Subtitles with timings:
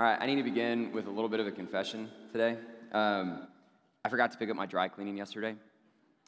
[0.00, 2.56] All right, I need to begin with a little bit of a confession today.
[2.90, 3.46] Um,
[4.02, 5.54] I forgot to pick up my dry cleaning yesterday.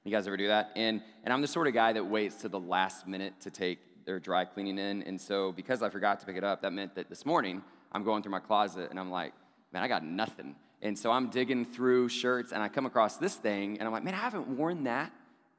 [0.04, 0.72] You guys ever do that?
[0.76, 3.78] And, and I'm the sort of guy that waits to the last minute to take
[4.04, 5.02] their dry cleaning in.
[5.04, 7.62] And so, because I forgot to pick it up, that meant that this morning
[7.92, 9.32] I'm going through my closet and I'm like,
[9.72, 10.54] man, I got nothing.
[10.82, 14.04] And so I'm digging through shirts and I come across this thing and I'm like,
[14.04, 15.10] man, I haven't worn that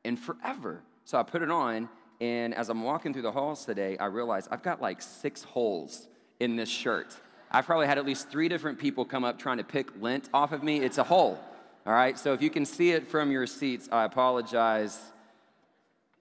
[0.04, 0.84] in forever.
[1.06, 1.90] So I put it on.
[2.22, 6.08] And as I'm walking through the halls today, I realize I've got like six holes
[6.40, 7.18] in this shirt.
[7.56, 10.54] I've probably had at least three different people come up trying to pick lint off
[10.54, 10.80] of me.
[10.80, 11.40] It's a hole.
[11.86, 15.00] All right, so if you can see it from your seats, I apologize.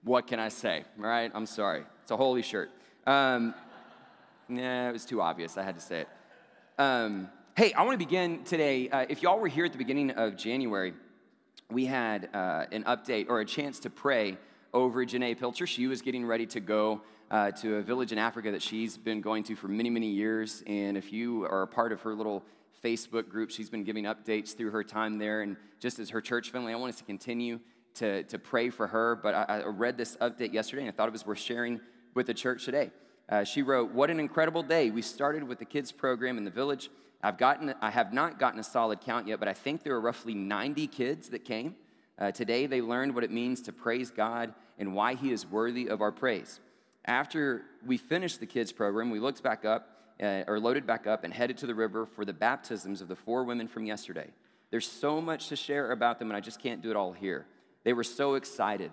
[0.03, 0.83] What can I say?
[0.99, 1.83] All right, I'm sorry.
[2.03, 2.69] It's a holy shirt.
[3.07, 3.55] Um,
[4.47, 5.57] nah, it was too obvious.
[5.57, 6.07] I had to say it.
[6.77, 8.89] Um, hey, I want to begin today.
[8.89, 10.93] Uh, if y'all were here at the beginning of January,
[11.71, 14.37] we had uh, an update or a chance to pray
[14.73, 15.67] over Janae Pilcher.
[15.67, 19.21] She was getting ready to go uh, to a village in Africa that she's been
[19.21, 20.63] going to for many, many years.
[20.65, 22.43] And if you are a part of her little
[22.83, 25.41] Facebook group, she's been giving updates through her time there.
[25.41, 27.59] And just as her church family, I want us to continue
[27.95, 29.15] to, to pray for her.
[29.15, 31.79] But I, I read this update yesterday and I thought it was worth sharing
[32.15, 32.91] with the church today.
[33.29, 34.89] Uh, she wrote, What an incredible day.
[34.89, 36.89] We started with the kids program in the village.
[37.21, 40.01] I've gotten, I have not gotten a solid count yet, but I think there were
[40.01, 41.75] roughly 90 kids that came.
[42.19, 45.87] Uh, today, they learned what it means to praise God and why He is worthy
[45.87, 46.59] of our praise.
[47.05, 49.89] After we finished the kids program, we looked back up,
[50.21, 53.15] uh, or loaded back up, and headed to the river for the baptisms of the
[53.15, 54.27] four women from yesterday.
[54.71, 57.45] There's so much to share about them, and I just can't do it all here.
[57.83, 58.91] They were so excited.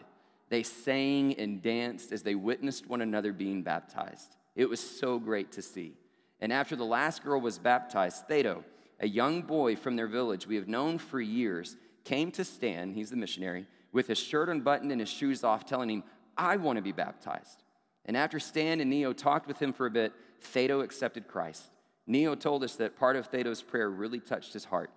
[0.48, 4.36] They sang and danced as they witnessed one another being baptized.
[4.56, 5.94] It was so great to see.
[6.40, 8.64] And after the last girl was baptized, Thedo,
[8.98, 13.10] a young boy from their village we have known for years, came to stand, he's
[13.10, 16.04] the missionary, with his shirt unbuttoned and his shoes off, telling him,
[16.36, 17.62] I want to be baptized.
[18.04, 20.12] And after Stan and Neo talked with him for a bit,
[20.54, 21.70] Thedo accepted Christ.
[22.06, 24.90] Neo told us that part of Thedo's prayer really touched his heart.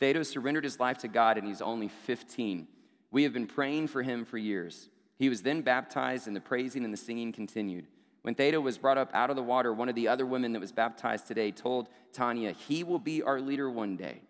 [0.00, 2.66] Thedo surrendered his life to God and he's only 15.
[3.10, 4.88] We have been praying for him for years.
[5.18, 7.86] He was then baptized and the praising and the singing continued.
[8.22, 10.60] When Thedo was brought up out of the water, one of the other women that
[10.60, 14.20] was baptized today told Tanya, He will be our leader one day.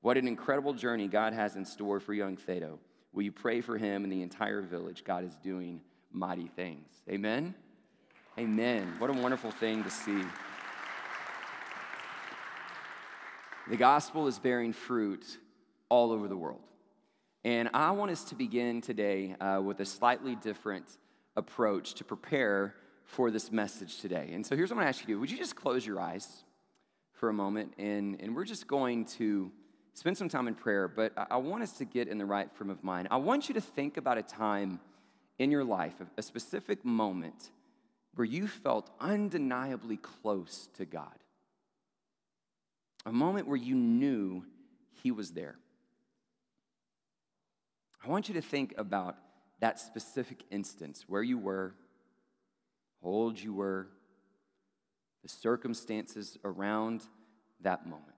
[0.00, 2.78] What an incredible journey God has in store for young Thedo.
[3.16, 5.02] Will you pray for him and the entire village?
[5.02, 5.80] God is doing
[6.12, 6.86] mighty things.
[7.08, 7.54] Amen?
[8.38, 8.92] Amen.
[8.98, 10.20] What a wonderful thing to see.
[13.70, 15.24] The gospel is bearing fruit
[15.88, 16.60] all over the world.
[17.42, 20.84] And I want us to begin today uh, with a slightly different
[21.36, 22.74] approach to prepare
[23.04, 24.28] for this message today.
[24.34, 25.20] And so here's what I'm going to ask you to do.
[25.20, 26.44] Would you just close your eyes
[27.12, 27.72] for a moment?
[27.78, 29.50] And, and we're just going to
[29.96, 32.68] spend some time in prayer, but I want us to get in the right frame
[32.68, 33.08] of mind.
[33.10, 34.78] I want you to think about a time
[35.38, 37.50] in your life, a specific moment
[38.14, 41.16] where you felt undeniably close to God.
[43.06, 44.44] A moment where you knew
[45.02, 45.56] He was there.
[48.04, 49.16] I want you to think about
[49.60, 51.74] that specific instance where you were,
[53.02, 53.88] how old you were,
[55.22, 57.02] the circumstances around
[57.62, 58.15] that moment,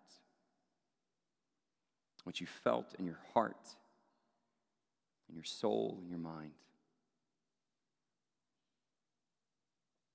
[2.29, 3.57] what you felt in your heart,
[5.31, 6.53] in your soul, in your mind.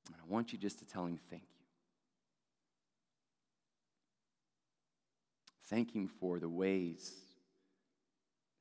[0.06, 1.48] And I want you just to tell him thank you.
[5.66, 7.14] Thank him for the ways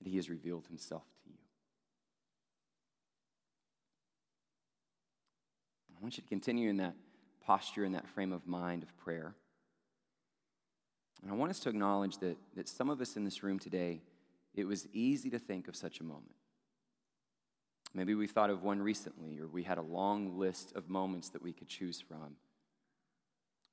[0.00, 1.36] that he has revealed himself to you.
[5.94, 6.94] I want you to continue in that
[7.44, 9.34] posture, in that frame of mind of prayer.
[11.22, 14.00] And I want us to acknowledge that, that some of us in this room today,
[14.54, 16.34] it was easy to think of such a moment.
[17.94, 21.42] Maybe we thought of one recently, or we had a long list of moments that
[21.42, 22.36] we could choose from.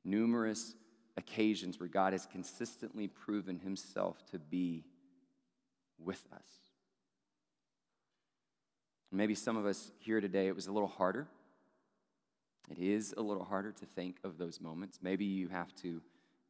[0.03, 0.75] Numerous
[1.17, 4.83] occasions where God has consistently proven himself to be
[5.97, 6.47] with us.
[9.11, 11.27] Maybe some of us here today, it was a little harder.
[12.69, 14.99] It is a little harder to think of those moments.
[15.01, 16.01] Maybe you have to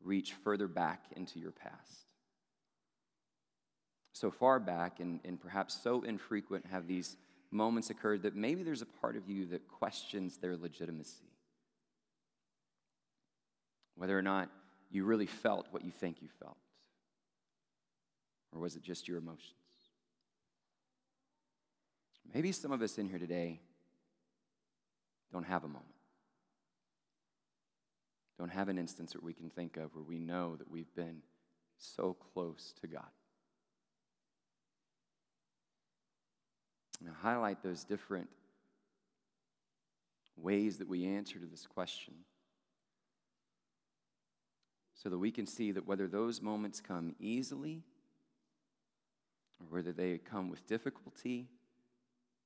[0.03, 2.05] reach further back into your past.
[4.13, 7.15] So far back, and, and perhaps so infrequent, have these
[7.51, 11.31] moments occurred that maybe there's a part of you that questions their legitimacy.
[13.95, 14.49] Whether or not
[14.91, 16.57] you really felt what you think you felt,
[18.51, 19.53] or was it just your emotions?
[22.33, 23.59] Maybe some of us in here today
[25.31, 25.98] don't have a moment.
[28.39, 31.21] Don't have an instance that we can think of where we know that we've been
[31.77, 33.09] so close to God.
[37.05, 38.29] and highlight those different
[40.35, 42.13] ways that we answer to this question
[44.93, 47.83] so that we can see that whether those moments come easily
[49.59, 51.47] or whether they come with difficulty,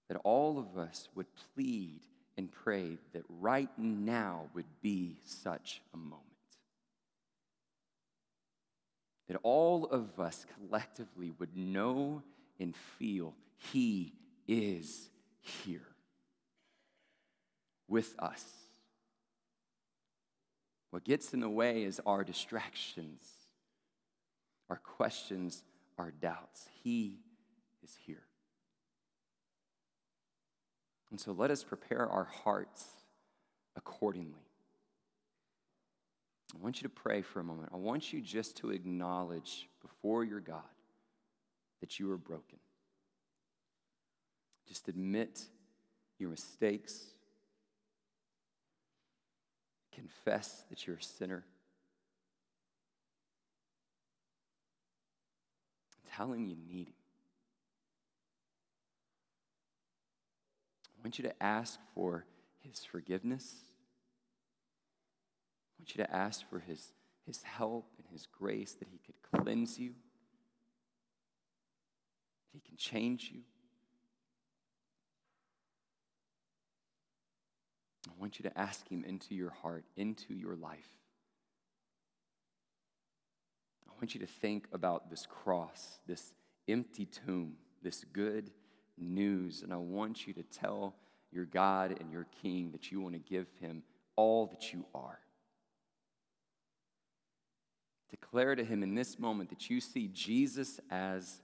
[0.07, 2.01] that all of us would plead
[2.37, 6.21] and pray that right now would be such a moment.
[9.27, 12.23] That all of us collectively would know
[12.59, 13.33] and feel
[13.71, 14.13] He
[14.47, 15.09] is
[15.39, 15.87] here
[17.87, 18.43] with us.
[20.89, 23.27] What gets in the way is our distractions,
[24.69, 25.63] our questions,
[25.97, 26.67] our doubts.
[26.83, 27.19] He
[27.83, 28.23] is here.
[31.13, 32.87] And so let us prepare our hearts
[33.75, 34.47] accordingly.
[36.55, 37.69] I want you to pray for a moment.
[37.71, 40.63] I want you just to acknowledge before your God
[41.81, 42.57] that you are broken.
[44.67, 45.39] Just admit
[46.17, 47.05] your mistakes.
[49.93, 51.43] Confess that you're a sinner.
[56.15, 57.02] Tell him you need him.
[61.03, 62.23] I want you to ask for
[62.61, 63.55] his forgiveness.
[65.67, 66.93] I want you to ask for his,
[67.25, 69.95] his help and his grace that he could cleanse you, that
[72.53, 73.41] he can change you.
[78.07, 80.87] I want you to ask him into your heart, into your life.
[83.89, 86.31] I want you to think about this cross, this
[86.69, 88.51] empty tomb, this good
[88.97, 89.61] news.
[89.61, 90.95] And I want you to tell
[91.31, 93.83] your God and your King that you want to give him
[94.15, 95.19] all that you are.
[98.09, 101.41] Declare to him in this moment that you see Jesus as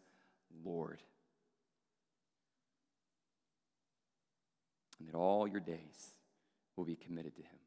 [0.63, 1.01] Lord.
[5.00, 6.13] And that all your days
[6.75, 7.60] will be committed to him.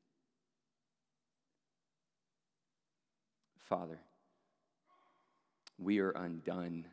[3.62, 3.98] Father,
[5.78, 6.84] we are undone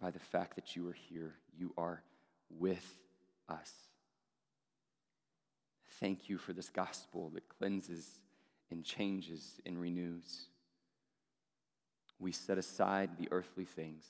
[0.00, 1.34] by the fact that you are here.
[1.56, 2.02] You are
[2.50, 2.96] with
[3.48, 3.72] us.
[6.00, 8.20] Thank you for this gospel that cleanses
[8.70, 10.46] and changes and renews.
[12.20, 14.04] We set aside the earthly things,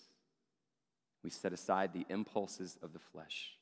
[1.23, 3.53] we set aside the impulses of the flesh.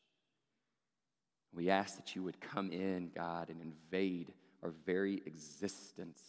[1.54, 6.20] We ask that you would come in, God, and invade our very existence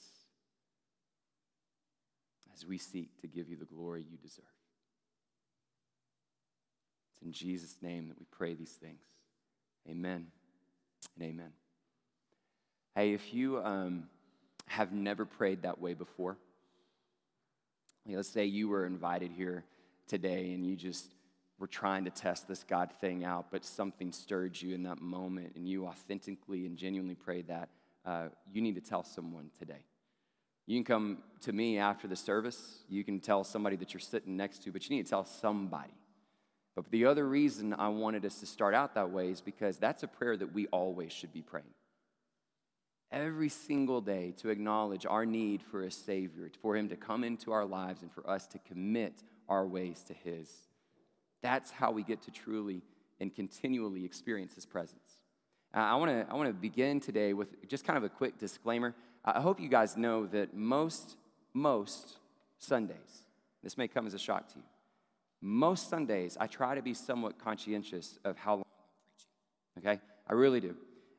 [2.53, 4.45] as we seek to give you the glory you deserve.
[7.17, 9.01] It's in Jesus' name that we pray these things.
[9.89, 10.27] Amen
[11.15, 11.51] and amen.
[12.95, 14.03] Hey, if you um,
[14.67, 16.37] have never prayed that way before,
[18.05, 19.63] let's say you were invited here
[20.07, 21.13] today and you just
[21.59, 25.53] were trying to test this God thing out, but something stirred you in that moment
[25.55, 27.69] and you authentically and genuinely prayed that,
[28.05, 29.83] uh, you need to tell someone today.
[30.67, 32.83] You can come to me after the service.
[32.89, 35.93] You can tell somebody that you're sitting next to, but you need to tell somebody.
[36.77, 40.03] But the other reason I wanted us to start out that way is because that's
[40.03, 41.73] a prayer that we always should be praying.
[43.11, 47.51] Every single day to acknowledge our need for a Savior, for Him to come into
[47.51, 50.51] our lives and for us to commit our ways to His.
[51.41, 52.83] That's how we get to truly
[53.19, 55.17] and continually experience His presence.
[55.73, 58.93] Uh, I want to I wanna begin today with just kind of a quick disclaimer.
[59.25, 61.17] I hope you guys know that most,
[61.55, 62.17] most
[62.59, 63.23] Sundays,
[63.63, 64.63] this may come as a shock to you,
[65.41, 69.91] most Sundays, I try to be somewhat conscientious of how long I'm preaching.
[69.91, 70.01] Okay?
[70.27, 70.75] I really do.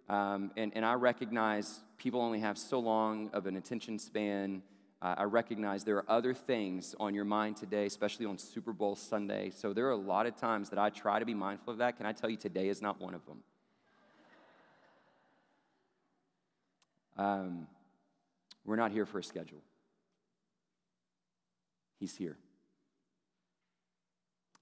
[0.09, 4.63] Um, and, and I recognize people only have so long of an attention span.
[5.01, 8.97] Uh, I recognize there are other things on your mind today, especially on Super Bowl
[8.97, 9.51] Sunday.
[9.55, 11.97] So there are a lot of times that I try to be mindful of that.
[11.97, 13.43] Can I tell you, today is not one of them.
[17.17, 17.67] Um,
[18.65, 19.63] we're not here for a schedule,
[21.99, 22.37] He's here.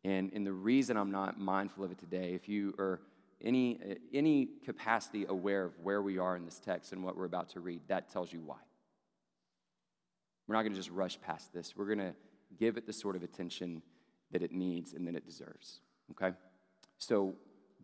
[0.06, 3.00] And, and the reason I'm not mindful of it today, if you are
[3.42, 3.80] any,
[4.14, 7.60] any capacity aware of where we are in this text and what we're about to
[7.60, 8.58] read, that tells you why.
[10.46, 11.76] We're not going to just rush past this.
[11.76, 12.14] We're going to
[12.56, 13.82] give it the sort of attention
[14.30, 15.80] that it needs and that it deserves.
[16.12, 16.36] Okay?
[16.98, 17.34] So,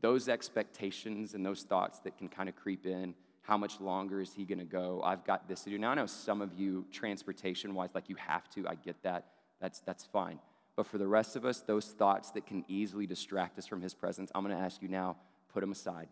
[0.01, 4.33] those expectations and those thoughts that can kind of creep in how much longer is
[4.33, 5.01] he going to go?
[5.05, 5.79] I've got this to do.
[5.79, 8.69] Now, I know some of you, transportation wise, like you have to.
[8.69, 9.27] I get that.
[9.61, 10.39] That's, that's fine.
[10.77, 13.95] But for the rest of us, those thoughts that can easily distract us from His
[13.95, 15.17] presence, I'm going to ask you now,
[15.53, 16.09] put them aside.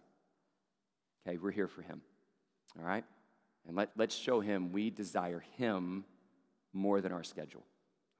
[1.26, 2.02] Okay, we're here for Him.
[2.78, 3.04] All right?
[3.66, 6.04] And let, let's show Him we desire Him
[6.72, 7.64] more than our schedule.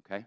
[0.05, 0.25] Okay?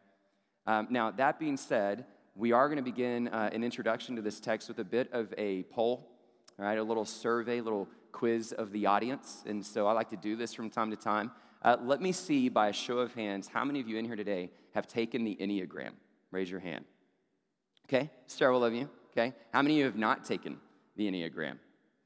[0.65, 2.05] Um, now, that being said,
[2.35, 5.33] we are going to begin uh, an introduction to this text with a bit of
[5.37, 6.09] a poll,
[6.57, 9.43] all right, a little survey, little quiz of the audience.
[9.45, 11.31] And so I like to do this from time to time.
[11.63, 14.17] Uh, let me see by a show of hands how many of you in here
[14.17, 15.91] today have taken the Enneagram.
[16.31, 16.83] Raise your hand.
[17.87, 18.89] Okay, several of you.
[19.11, 20.57] Okay, how many of you have not taken
[20.97, 21.57] the Enneagram?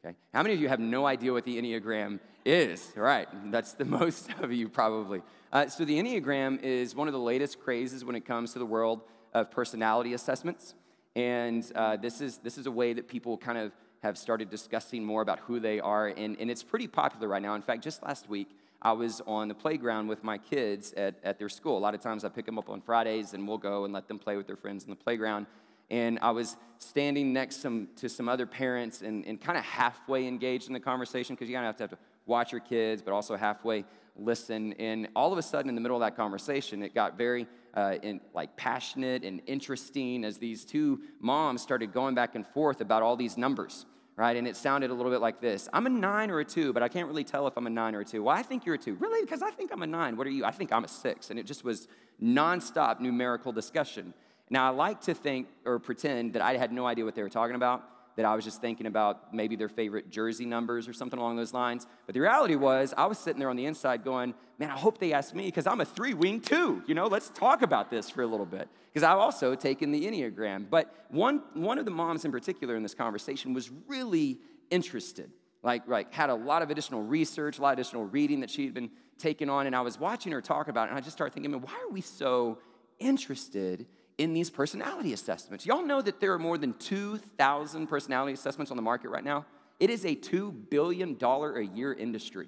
[0.06, 2.92] Okay, how many of you have no idea what the Enneagram is?
[2.96, 5.24] Right, that's the most of you probably.
[5.52, 8.66] Uh, so, the Enneagram is one of the latest crazes when it comes to the
[8.66, 9.02] world
[9.34, 10.76] of personality assessments.
[11.16, 13.72] And uh, this, is, this is a way that people kind of
[14.04, 16.08] have started discussing more about who they are.
[16.10, 17.56] And, and it's pretty popular right now.
[17.56, 18.50] In fact, just last week,
[18.82, 21.78] I was on the playground with my kids at, at their school.
[21.78, 24.08] A lot of times I pick them up on Fridays and we'll go and let
[24.08, 25.48] them play with their friends in the playground.
[25.90, 30.28] And I was standing next some, to some other parents and, and kind of halfway
[30.28, 33.02] engaged in the conversation because you kind of have to, have to watch your kids,
[33.02, 34.74] but also halfway listen.
[34.74, 37.96] And all of a sudden, in the middle of that conversation, it got very uh,
[38.02, 43.02] in, like passionate and interesting as these two moms started going back and forth about
[43.02, 43.86] all these numbers
[44.18, 44.36] right?
[44.36, 46.84] And it sounded a little bit like this I'm a nine or a two, but
[46.84, 48.24] I can't really tell if I'm a nine or a two.
[48.24, 48.96] Well, I think you're a two.
[48.96, 49.24] Really?
[49.24, 50.18] Because I think I'm a nine.
[50.18, 50.44] What are you?
[50.44, 51.30] I think I'm a six.
[51.30, 51.88] And it just was
[52.22, 54.14] nonstop numerical discussion.
[54.50, 57.30] Now, I like to think or pretend that I had no idea what they were
[57.30, 57.84] talking about
[58.18, 61.54] that I was just thinking about maybe their favorite jersey numbers or something along those
[61.54, 61.86] lines.
[62.08, 64.98] But the reality was, I was sitting there on the inside going, man, I hope
[64.98, 66.82] they ask me because I'm a three wing two.
[66.88, 68.68] You know, let's talk about this for a little bit.
[68.92, 70.66] Because I've also taken the Enneagram.
[70.68, 74.40] But one, one of the moms in particular in this conversation was really
[74.72, 75.32] interested.
[75.62, 78.66] Like, like had a lot of additional research, a lot of additional reading that she
[78.66, 79.68] had been taking on.
[79.68, 81.74] And I was watching her talk about it, and I just started thinking, man, why
[81.88, 82.58] are we so
[82.98, 83.86] interested
[84.18, 85.66] in these personality assessments.
[85.66, 89.46] Y'all know that there are more than 2,000 personality assessments on the market right now?
[89.80, 92.48] It is a $2 billion a year industry,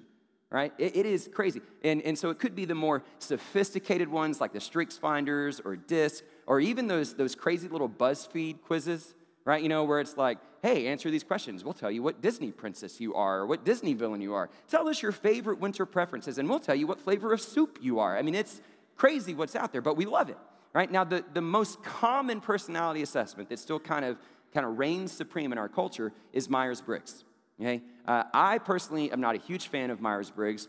[0.50, 0.72] right?
[0.78, 1.60] it, it is crazy.
[1.84, 6.24] And, and so it could be the more sophisticated ones like the StrengthsFinders or DISC,
[6.46, 9.62] or even those, those crazy little BuzzFeed quizzes, right?
[9.62, 11.62] You know, where it's like, hey, answer these questions.
[11.62, 14.50] We'll tell you what Disney princess you are or what Disney villain you are.
[14.68, 18.00] Tell us your favorite winter preferences, and we'll tell you what flavor of soup you
[18.00, 18.18] are.
[18.18, 18.60] I mean, it's
[18.96, 20.36] crazy what's out there, but we love it
[20.72, 20.90] right?
[20.90, 24.18] Now, the, the most common personality assessment that still kind of,
[24.52, 27.24] kind of reigns supreme in our culture is Myers Briggs.
[27.60, 27.82] Okay?
[28.06, 30.68] Uh, I personally am not a huge fan of Myers Briggs,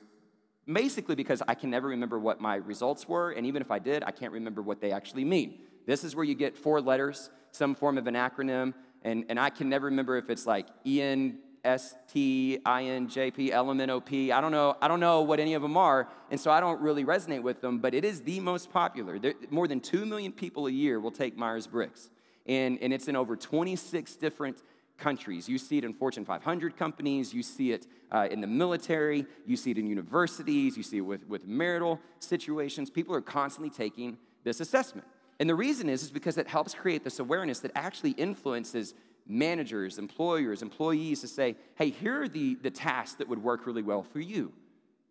[0.71, 4.03] basically because I can never remember what my results were, and even if I did,
[4.03, 5.59] I can't remember what they actually mean.
[5.85, 9.49] This is where you get four letters, some form of an acronym, and, and I
[9.49, 13.79] can never remember if it's like EN S T I N J P L M
[13.79, 14.31] N O P.
[14.31, 14.75] I don't know.
[14.81, 17.61] I don't know what any of them are, and so I don't really resonate with
[17.61, 17.79] them.
[17.79, 19.19] But it is the most popular.
[19.19, 22.09] There, more than two million people a year will take Myers Briggs,
[22.47, 24.61] and and it's in over 26 different
[24.97, 25.47] countries.
[25.47, 27.33] You see it in Fortune 500 companies.
[27.33, 29.25] You see it uh, in the military.
[29.45, 30.77] You see it in universities.
[30.77, 32.89] You see it with with marital situations.
[32.89, 35.07] People are constantly taking this assessment.
[35.39, 38.93] And the reason is, is because it helps create this awareness that actually influences
[39.27, 43.83] managers, employers, employees to say, hey, here are the, the tasks that would work really
[43.83, 44.51] well for you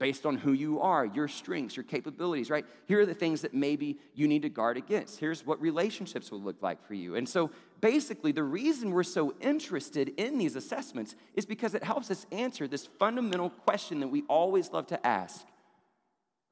[0.01, 2.65] based on who you are, your strengths, your capabilities, right?
[2.87, 5.21] Here are the things that maybe you need to guard against.
[5.21, 7.17] Here's what relationships will look like for you.
[7.17, 7.51] And so
[7.83, 12.67] basically, the reason we're so interested in these assessments is because it helps us answer
[12.67, 15.45] this fundamental question that we always love to ask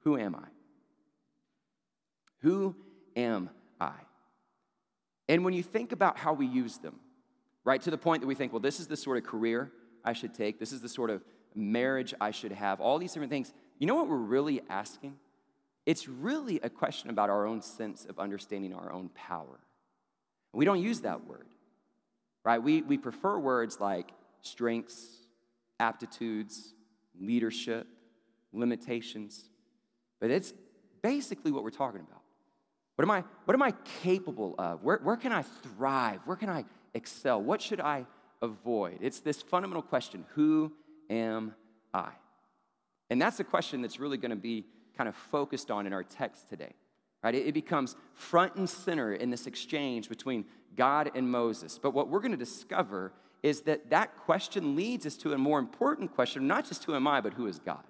[0.00, 0.48] Who am I?
[2.42, 2.76] Who
[3.16, 3.48] am
[3.80, 3.94] I?
[5.26, 7.00] And when you think about how we use them,
[7.68, 7.82] right?
[7.82, 9.70] To the point that we think, well, this is the sort of career
[10.02, 11.22] I should take, this is the sort of
[11.54, 13.52] marriage I should have, all these different things.
[13.78, 15.18] You know what we're really asking?
[15.84, 19.60] It's really a question about our own sense of understanding our own power.
[20.54, 21.46] We don't use that word,
[22.42, 22.62] right?
[22.62, 25.06] We, we prefer words like strengths,
[25.78, 26.72] aptitudes,
[27.20, 27.86] leadership,
[28.54, 29.44] limitations,
[30.20, 30.54] but it's
[31.02, 32.22] basically what we're talking about.
[32.96, 33.72] What am I, what am I
[34.02, 34.82] capable of?
[34.82, 36.20] Where, where can I thrive?
[36.24, 36.64] Where can I
[36.94, 37.40] excel?
[37.42, 38.06] What should I
[38.42, 38.98] avoid?
[39.00, 40.72] It's this fundamental question Who
[41.10, 41.54] am
[41.92, 42.10] I?
[43.10, 44.66] And that's the question that's really going to be
[44.96, 46.72] kind of focused on in our text today.
[47.22, 47.34] Right?
[47.34, 50.44] It, becomes front and center in this exchange between
[50.76, 51.78] God and Moses.
[51.78, 55.58] But what we're going to discover is that that question leads us to a more
[55.58, 57.82] important question, not just who am I, but who is God?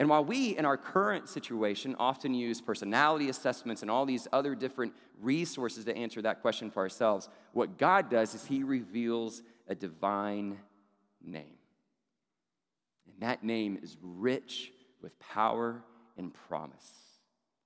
[0.00, 4.54] And while we, in our current situation, often use personality assessments and all these other
[4.54, 9.74] different resources to answer that question for ourselves, what God does is He reveals a
[9.74, 10.58] divine
[11.22, 11.58] name.
[13.06, 15.82] And that name is rich with power
[16.16, 16.90] and promise.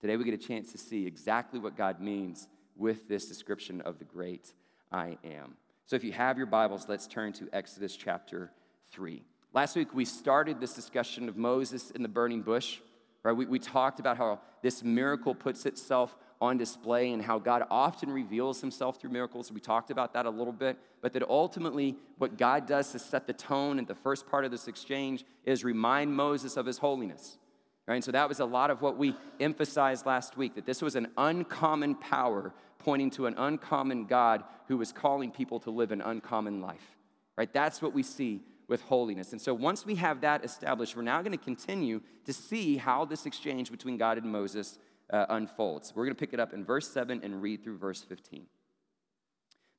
[0.00, 4.00] Today, we get a chance to see exactly what God means with this description of
[4.00, 4.52] the great
[4.90, 5.54] I am.
[5.86, 8.50] So, if you have your Bibles, let's turn to Exodus chapter
[8.90, 9.22] 3.
[9.54, 12.80] Last week, we started this discussion of Moses in the burning bush.
[13.22, 13.32] Right?
[13.32, 18.10] We, we talked about how this miracle puts itself on display and how God often
[18.10, 19.52] reveals himself through miracles.
[19.52, 23.28] We talked about that a little bit, but that ultimately, what God does to set
[23.28, 27.38] the tone in the first part of this exchange is remind Moses of his holiness.
[27.86, 27.94] Right?
[27.94, 30.96] And so that was a lot of what we emphasized last week that this was
[30.96, 36.00] an uncommon power pointing to an uncommon God who was calling people to live an
[36.00, 36.96] uncommon life.
[37.38, 37.52] Right?
[37.52, 39.32] That's what we see with holiness.
[39.32, 43.04] And so once we have that established, we're now going to continue to see how
[43.04, 44.78] this exchange between God and Moses
[45.10, 45.92] uh, unfolds.
[45.94, 48.46] We're going to pick it up in verse 7 and read through verse 15.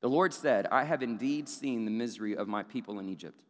[0.02, 3.42] The Lord said, I have indeed seen the misery of my people in Egypt.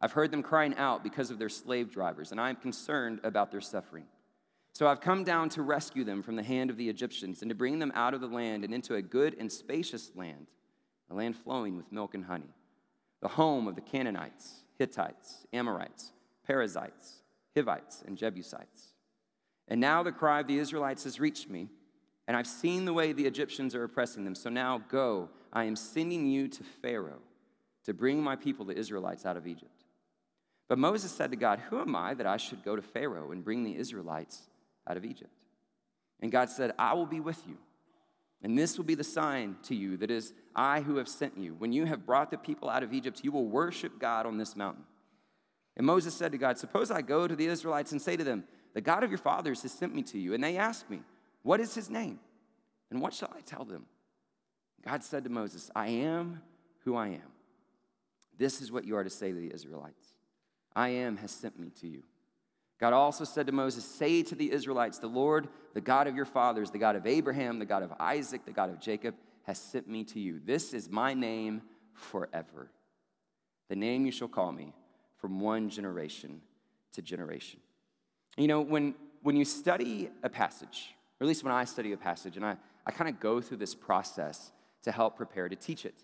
[0.00, 3.50] I've heard them crying out because of their slave drivers, and I am concerned about
[3.50, 4.04] their suffering.
[4.72, 7.54] So I've come down to rescue them from the hand of the Egyptians and to
[7.54, 10.48] bring them out of the land and into a good and spacious land,
[11.10, 12.54] a land flowing with milk and honey,
[13.22, 16.12] the home of the Canaanites, Hittites, Amorites,
[16.46, 17.22] Perizzites,
[17.54, 18.92] Hivites, and Jebusites.
[19.68, 21.68] And now the cry of the Israelites has reached me,
[22.28, 24.34] and I've seen the way the Egyptians are oppressing them.
[24.34, 27.22] So now go, I am sending you to Pharaoh
[27.84, 29.84] to bring my people, the Israelites, out of Egypt.
[30.68, 33.44] But Moses said to God, Who am I that I should go to Pharaoh and
[33.44, 34.42] bring the Israelites
[34.88, 35.30] out of Egypt?
[36.20, 37.56] And God said, I will be with you.
[38.42, 41.54] And this will be the sign to you that is I who have sent you.
[41.54, 44.54] When you have brought the people out of Egypt, you will worship God on this
[44.54, 44.84] mountain.
[45.76, 48.44] And Moses said to God, Suppose I go to the Israelites and say to them,
[48.74, 50.34] The God of your fathers has sent me to you.
[50.34, 51.00] And they ask me,
[51.42, 52.20] What is his name?
[52.90, 53.86] And what shall I tell them?
[54.84, 56.40] God said to Moses, I am
[56.84, 57.32] who I am.
[58.38, 60.06] This is what you are to say to the Israelites.
[60.74, 62.02] I am has sent me to you.
[62.78, 66.24] God also said to Moses, Say to the Israelites, The Lord, the God of your
[66.24, 69.14] fathers, the God of Abraham, the God of Isaac, the God of Jacob,
[69.44, 70.40] has sent me to you.
[70.44, 72.70] This is my name forever.
[73.68, 74.74] The name you shall call me
[75.16, 76.40] from one generation
[76.92, 77.60] to generation.
[78.36, 81.96] You know, when, when you study a passage, or at least when I study a
[81.96, 84.52] passage, and I, I kind of go through this process
[84.82, 85.94] to help prepare to teach it.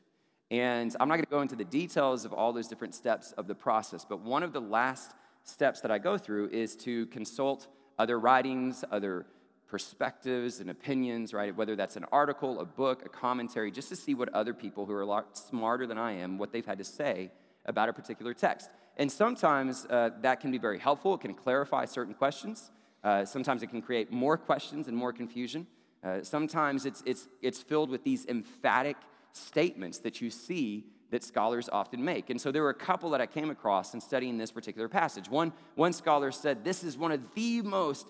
[0.51, 3.47] And I'm not going to go into the details of all those different steps of
[3.47, 5.13] the process, but one of the last
[5.45, 7.69] steps that I go through is to consult
[7.99, 9.27] other writings, other
[9.67, 11.57] perspectives and opinions, right?
[11.57, 14.93] Whether that's an article, a book, a commentary, just to see what other people who
[14.93, 17.31] are a lot smarter than I am, what they've had to say
[17.65, 18.69] about a particular text.
[18.99, 21.15] And sometimes uh, that can be very helpful.
[21.15, 22.71] It can clarify certain questions.
[23.03, 25.67] Uh, sometimes it can create more questions and more confusion.
[26.05, 28.97] Uh, sometimes it's, it's, it's filled with these emphatic
[29.33, 32.31] statements that you see that scholars often make.
[32.31, 35.29] And so there were a couple that I came across in studying this particular passage.
[35.29, 38.07] One, one scholar said this is one of the most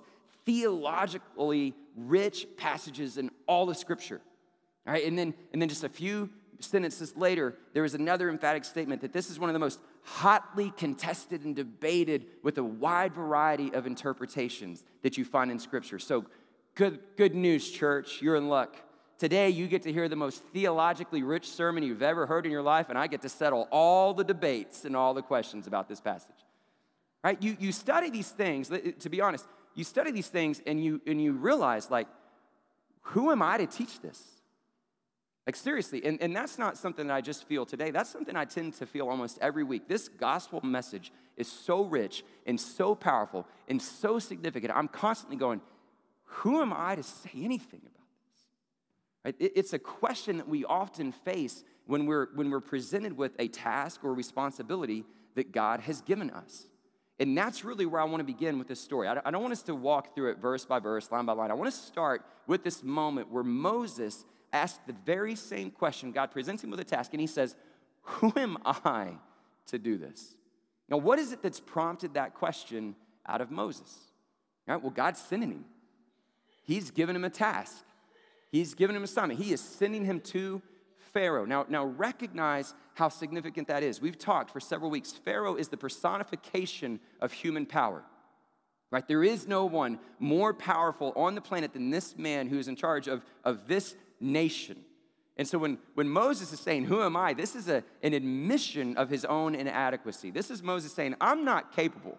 [0.47, 4.21] theologically rich passages in all of Scripture.
[4.87, 8.65] All right, and then, and then just a few sentences later, there was another emphatic
[8.65, 13.15] statement that this is one of the most hotly contested and debated with a wide
[13.15, 15.99] variety of interpretations that you find in Scripture.
[15.99, 16.25] So,
[16.77, 18.77] good, good news, church, you're in luck.
[19.23, 22.61] Today, you get to hear the most theologically rich sermon you've ever heard in your
[22.61, 26.01] life, and I get to settle all the debates and all the questions about this
[26.01, 26.35] passage.
[27.23, 27.41] Right?
[27.41, 31.23] You, you study these things, to be honest, you study these things and you, and
[31.23, 32.09] you realize, like,
[33.03, 34.21] who am I to teach this?
[35.47, 37.93] Like, seriously, and, and that's not something that I just feel today.
[37.93, 39.87] That's something I tend to feel almost every week.
[39.87, 44.73] This gospel message is so rich and so powerful and so significant.
[44.75, 45.61] I'm constantly going,
[46.25, 48.02] who am I to say anything about?
[49.25, 49.35] Right?
[49.39, 54.05] It's a question that we often face when we're, when we're presented with a task
[54.05, 55.05] or responsibility
[55.35, 56.67] that God has given us.
[57.21, 59.07] And that's really where I want to begin with this story.
[59.07, 61.51] I don't want us to walk through it verse by verse, line by line.
[61.51, 66.11] I want to start with this moment where Moses asked the very same question.
[66.11, 67.55] God presents him with a task, and he says,
[68.03, 69.13] Who am I
[69.67, 70.35] to do this?
[70.89, 74.11] Now, what is it that's prompted that question out of Moses?
[74.67, 74.81] Right?
[74.81, 75.65] Well, God's sending him,
[76.65, 77.85] He's given him a task.
[78.53, 79.41] He's given him a assignment.
[79.41, 80.61] He is sending him to
[81.13, 81.47] Pharaoh.
[81.47, 84.01] Now, now recognize how significant that is.
[84.01, 85.13] We've talked for several weeks.
[85.13, 88.05] Pharaoh is the personification of human power.
[88.91, 89.09] Right?
[89.09, 92.77] There is no one more powerful on the planet than this man who is in
[92.77, 94.85] charge of, of this nation.
[95.39, 97.33] And so when, when Moses is saying, Who am I?
[97.33, 100.31] This is a, an admission of his own inadequacy.
[100.31, 102.19] This is Moses saying, I'm not capable.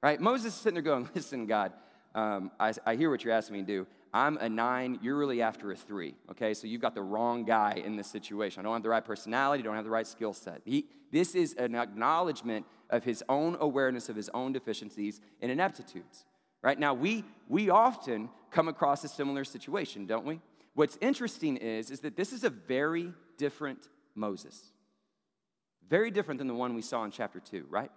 [0.00, 0.20] Right?
[0.20, 1.72] Moses is sitting there going, Listen, God,
[2.14, 3.86] um, I, I hear what you're asking me to do.
[4.14, 6.52] I'm a nine, you're really after a three, okay?
[6.52, 8.60] So you've got the wrong guy in this situation.
[8.60, 10.60] I don't have the right personality, don't have the right skill set.
[10.64, 16.26] He, this is an acknowledgement of his own awareness of his own deficiencies and ineptitudes,
[16.62, 16.78] right?
[16.78, 20.40] Now, we, we often come across a similar situation, don't we?
[20.74, 24.72] What's interesting is, is that this is a very different Moses.
[25.88, 27.90] Very different than the one we saw in chapter 2, right?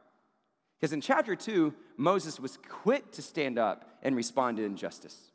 [0.80, 5.32] Because in chapter 2, Moses was quick to stand up and respond to injustice.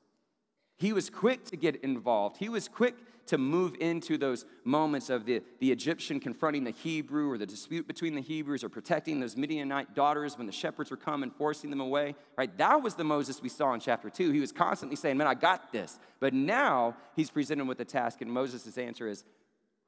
[0.81, 2.39] He was quick to get involved.
[2.39, 2.95] He was quick
[3.27, 7.87] to move into those moments of the, the Egyptian confronting the Hebrew or the dispute
[7.87, 11.83] between the Hebrews or protecting those Midianite daughters when the shepherds were coming, forcing them
[11.83, 12.57] away, right?
[12.57, 14.31] That was the Moses we saw in chapter two.
[14.31, 15.99] He was constantly saying, Man, I got this.
[16.19, 19.23] But now he's presented with a task, and Moses' answer is,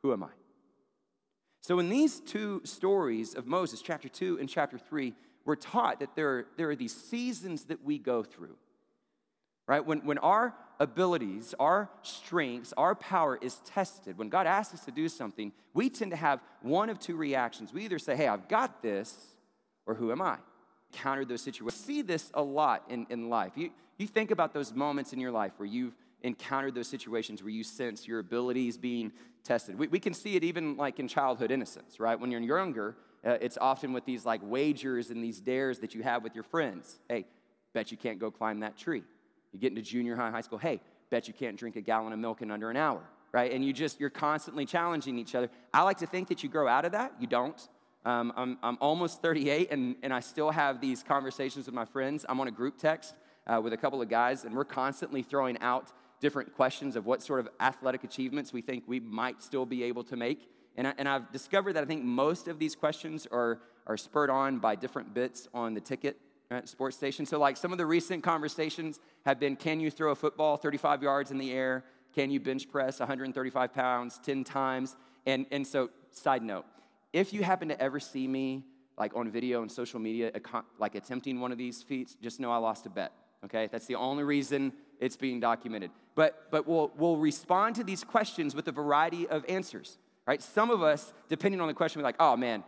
[0.03, 0.31] Who am I?
[1.63, 5.15] So in these two stories of Moses, chapter two and chapter three,
[5.47, 8.57] we're taught that there are, there are these seasons that we go through
[9.67, 9.87] right?
[9.87, 14.91] When, when our abilities, our strengths, our power is tested, when God asks us to
[14.91, 17.73] do something, we tend to have one of two reactions.
[17.73, 19.15] We either say, hey, I've got this,
[19.87, 20.39] or who am I?
[20.93, 21.85] Counter those situations.
[21.85, 23.53] See this a lot in, in life.
[23.55, 27.51] You, you think about those moments in your life where you've encountered those situations where
[27.51, 29.13] you sense your abilities being
[29.45, 29.79] tested.
[29.79, 32.19] We, we can see it even like in childhood innocence, right?
[32.19, 36.03] When you're younger, uh, it's often with these like wagers and these dares that you
[36.03, 36.99] have with your friends.
[37.09, 37.25] Hey,
[37.73, 39.05] bet you can't go climb that tree
[39.53, 42.19] you get into junior high, high school, hey, bet you can't drink a gallon of
[42.19, 43.53] milk in under an hour, right?
[43.53, 45.51] And you just, you're constantly challenging each other.
[45.73, 47.13] I like to think that you grow out of that.
[47.21, 47.69] You don't.
[48.05, 52.27] Um, I'm, I'm almost 38 and, and I still have these conversations with my friends.
[52.29, 53.15] I'm on a group text
[53.47, 57.23] uh, with a couple of guys, and we're constantly throwing out different questions of what
[57.23, 60.49] sort of athletic achievements we think we might still be able to make.
[60.77, 64.31] And, I, and I've discovered that I think most of these questions are, are spurred
[64.31, 66.17] on by different bits on the ticket
[66.53, 67.27] right, sports station.
[67.27, 71.03] So, like some of the recent conversations have been can you throw a football 35
[71.03, 71.85] yards in the air?
[72.15, 74.97] Can you bench press 135 pounds 10 times?
[75.25, 76.67] And, and so, side note,
[77.13, 78.65] if you happen to ever see me
[78.99, 80.33] like on video and social media,
[80.79, 83.13] like attempting one of these feats, just know I lost a bet.
[83.45, 85.91] Okay, that's the only reason it's being documented.
[86.15, 89.99] But but we'll we'll respond to these questions with a variety of answers.
[90.27, 90.41] Right?
[90.41, 92.63] Some of us, depending on the question, we're like, oh man,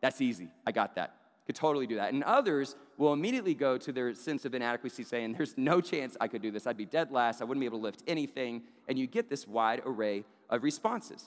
[0.00, 0.48] that's easy.
[0.66, 1.19] I got that
[1.50, 2.12] could totally do that.
[2.12, 6.28] And others will immediately go to their sense of inadequacy, saying, There's no chance I
[6.28, 6.64] could do this.
[6.64, 7.42] I'd be dead last.
[7.42, 8.62] I wouldn't be able to lift anything.
[8.86, 11.24] And you get this wide array of responses,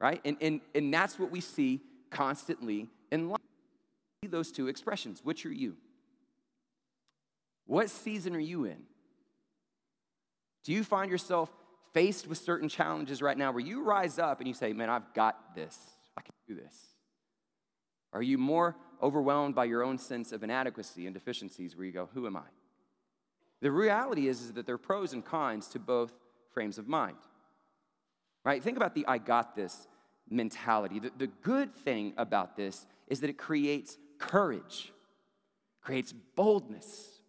[0.00, 0.20] right?
[0.24, 3.38] And, and, and that's what we see constantly in life.
[4.28, 5.20] Those two expressions.
[5.22, 5.76] Which are you?
[7.66, 8.82] What season are you in?
[10.64, 11.48] Do you find yourself
[11.94, 15.14] faced with certain challenges right now where you rise up and you say, Man, I've
[15.14, 15.78] got this.
[16.18, 16.89] I can do this?
[18.12, 22.08] Are you more overwhelmed by your own sense of inadequacy and deficiencies where you go,
[22.14, 22.48] Who am I?
[23.60, 26.12] The reality is, is that there are pros and cons to both
[26.52, 27.16] frames of mind.
[28.44, 28.62] Right?
[28.62, 29.86] Think about the I got this
[30.28, 30.98] mentality.
[30.98, 34.92] The, the good thing about this is that it creates courage,
[35.82, 37.20] creates boldness.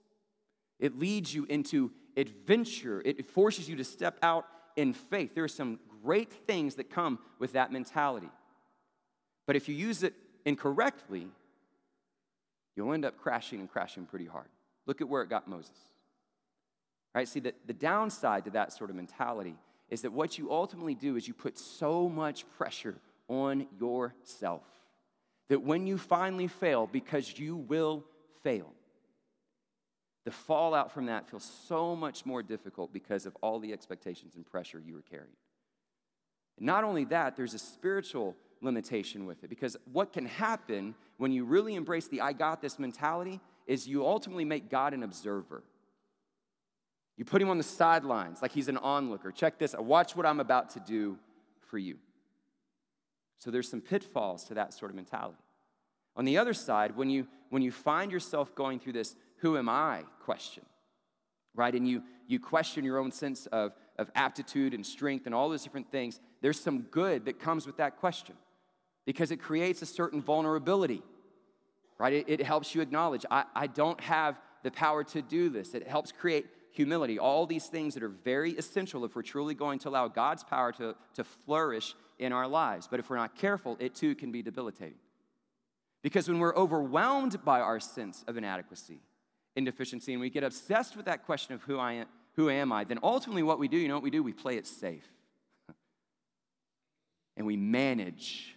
[0.80, 5.36] It leads you into adventure, it forces you to step out in faith.
[5.36, 8.30] There are some great things that come with that mentality.
[9.46, 10.14] But if you use it
[10.46, 11.28] incorrectly,
[12.76, 14.48] you'll end up crashing and crashing pretty hard.
[14.86, 15.78] Look at where it got Moses.
[17.14, 17.28] Right?
[17.28, 19.56] See, the, the downside to that sort of mentality
[19.90, 22.96] is that what you ultimately do is you put so much pressure
[23.28, 24.64] on yourself
[25.50, 28.06] that when you finally fail, because you will
[28.42, 28.72] fail,
[30.24, 34.46] the fallout from that feels so much more difficult because of all the expectations and
[34.46, 35.36] pressure you were carrying.
[36.58, 39.50] And not only that, there's a spiritual limitation with it.
[39.50, 44.06] Because what can happen when you really embrace the I got this mentality is you
[44.06, 45.64] ultimately make God an observer.
[47.18, 49.32] You put him on the sidelines like he's an onlooker.
[49.32, 51.18] Check this, watch what I'm about to do
[51.60, 51.98] for you.
[53.38, 55.38] So there's some pitfalls to that sort of mentality.
[56.16, 59.68] On the other side, when you when you find yourself going through this who am
[59.68, 60.64] I question,
[61.56, 61.74] right?
[61.74, 65.64] And you you question your own sense of, of aptitude and strength and all those
[65.64, 68.36] different things, there's some good that comes with that question
[69.06, 71.02] because it creates a certain vulnerability,
[71.98, 72.14] right?
[72.14, 75.74] It, it helps you acknowledge, I, I don't have the power to do this.
[75.74, 79.80] It helps create humility, all these things that are very essential if we're truly going
[79.80, 82.88] to allow God's power to, to flourish in our lives.
[82.90, 85.00] But if we're not careful, it too can be debilitating.
[86.02, 89.00] Because when we're overwhelmed by our sense of inadequacy
[89.56, 92.72] and deficiency, and we get obsessed with that question of who I am, who am
[92.72, 94.24] I, then ultimately what we do, you know what we do?
[94.24, 95.06] We play it safe.
[97.38, 98.56] and we manage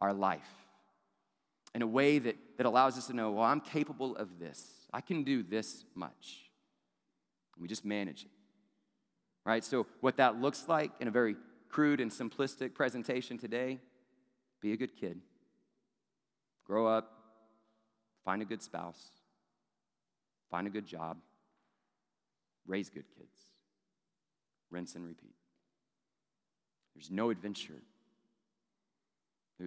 [0.00, 0.48] our life
[1.74, 4.64] in a way that, that allows us to know, well, I'm capable of this.
[4.92, 6.50] I can do this much.
[7.58, 8.30] We just manage it.
[9.44, 9.64] Right?
[9.64, 11.36] So, what that looks like in a very
[11.68, 13.78] crude and simplistic presentation today
[14.60, 15.20] be a good kid,
[16.66, 17.12] grow up,
[18.24, 19.10] find a good spouse,
[20.50, 21.16] find a good job,
[22.66, 23.38] raise good kids,
[24.70, 25.34] rinse and repeat.
[26.94, 27.80] There's no adventure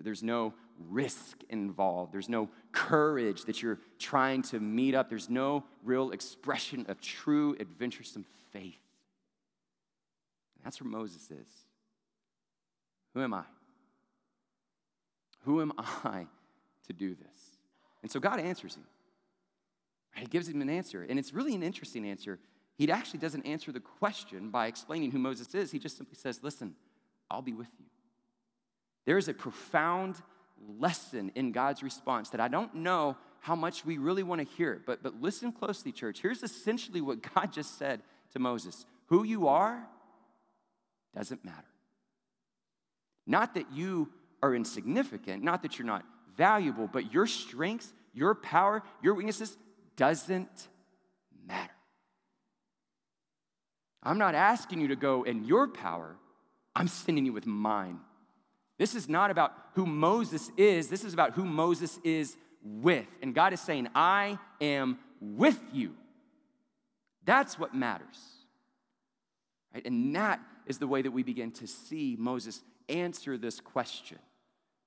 [0.01, 0.53] there's no
[0.89, 2.13] risk involved.
[2.13, 5.09] There's no courage that you're trying to meet up.
[5.09, 8.79] There's no real expression of true adventuresome faith.
[10.63, 11.47] That's where Moses is.
[13.13, 13.43] Who am I?
[15.45, 16.27] Who am I
[16.87, 17.57] to do this?
[18.01, 18.85] And so God answers him.
[20.15, 21.05] He gives him an answer.
[21.07, 22.39] And it's really an interesting answer.
[22.77, 25.71] He actually doesn't answer the question by explaining who Moses is.
[25.71, 26.75] He just simply says, Listen,
[27.29, 27.85] I'll be with you.
[29.05, 30.21] There is a profound
[30.79, 34.81] lesson in God's response that I don't know how much we really want to hear
[34.85, 36.21] but, but listen closely, church.
[36.21, 39.85] Here's essentially what God just said to Moses Who you are
[41.15, 41.67] doesn't matter.
[43.25, 44.09] Not that you
[44.41, 46.03] are insignificant, not that you're not
[46.35, 49.55] valuable, but your strengths, your power, your weaknesses
[49.95, 50.67] doesn't
[51.47, 51.71] matter.
[54.01, 56.17] I'm not asking you to go in your power,
[56.75, 57.99] I'm sending you with mine.
[58.77, 63.07] This is not about who Moses is, this is about who Moses is with.
[63.21, 65.93] And God is saying, I am with you.
[67.25, 68.19] That's what matters.
[69.73, 69.85] Right?
[69.85, 74.19] And that is the way that we begin to see Moses answer this question.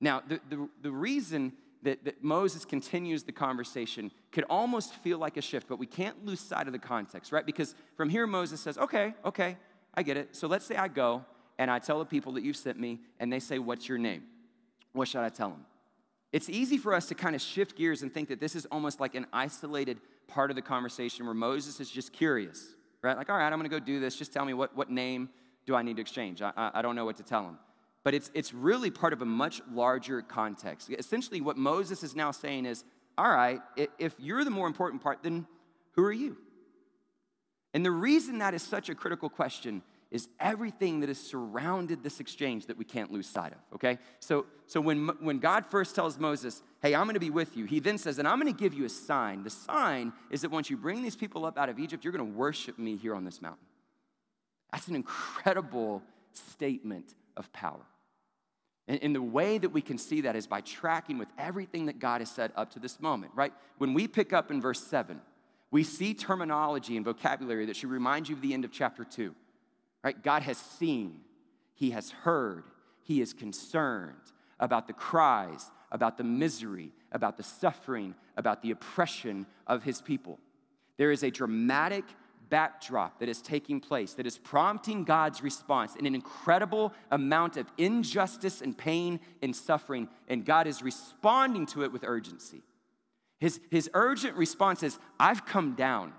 [0.01, 5.37] Now, the, the, the reason that, that Moses continues the conversation could almost feel like
[5.37, 7.47] a shift, but we can't lose sight of the context, right?
[7.47, 9.57] Because from here, Moses says, Okay, okay,
[9.95, 10.37] I get it.
[10.37, 11.25] So let's say I go
[11.59, 14.25] and I tell the people that you've sent me, and they say, What's your name?
[14.93, 15.65] What should I tell them?
[16.33, 19.01] It's easy for us to kind of shift gears and think that this is almost
[19.01, 23.17] like an isolated part of the conversation where Moses is just curious, right?
[23.17, 24.17] Like, all right, I'm gonna go do this.
[24.17, 25.31] Just tell me what, what name
[25.67, 26.43] do I need to exchange?
[26.43, 27.59] I, I, I don't know what to tell him
[28.05, 30.89] but it's, it's really part of a much larger context.
[30.97, 32.85] Essentially, what Moses is now saying is
[33.19, 33.61] all right,
[33.99, 35.47] if you're the more important part, then
[35.93, 36.37] who are you?
[37.75, 42.21] And the reason that is such a critical question is everything that has surrounded this
[42.21, 43.99] exchange that we can't lose sight of, okay?
[44.21, 47.81] So, so when, when God first tells Moses, hey, I'm gonna be with you, he
[47.81, 49.43] then says, and I'm gonna give you a sign.
[49.43, 52.25] The sign is that once you bring these people up out of Egypt, you're gonna
[52.25, 53.67] worship me here on this mountain.
[54.73, 57.85] That's an incredible statement of power.
[58.89, 61.99] And, and the way that we can see that is by tracking with everything that
[61.99, 63.53] God has said up to this moment, right?
[63.79, 65.21] When we pick up in verse 7,
[65.71, 69.35] we see terminology and vocabulary that should remind you of the end of chapter 2,
[70.03, 70.23] right?
[70.23, 71.21] God has seen,
[71.75, 72.65] He has heard,
[73.03, 74.15] He is concerned
[74.59, 80.39] about the cries, about the misery, about the suffering, about the oppression of His people.
[80.97, 82.05] There is a dramatic
[82.49, 87.67] backdrop that is taking place that is prompting God's response in an incredible amount of
[87.77, 92.63] injustice and pain and suffering, and God is responding to it with urgency.
[93.39, 96.13] His, his urgent response is, I've come down.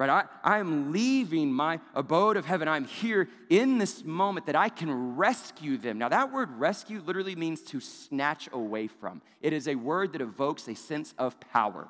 [0.00, 0.08] Right?
[0.08, 2.68] I, I am leaving my abode of heaven.
[2.68, 5.98] I'm here in this moment that I can rescue them.
[5.98, 9.20] Now, that word rescue literally means to snatch away from.
[9.42, 11.86] It is a word that evokes a sense of power.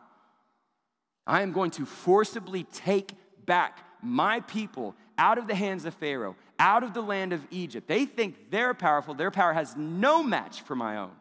[1.25, 3.13] I am going to forcibly take
[3.47, 7.87] back my people out of the hands of Pharaoh, out of the land of Egypt.
[7.87, 11.13] They think they're powerful, their power has no match for my own.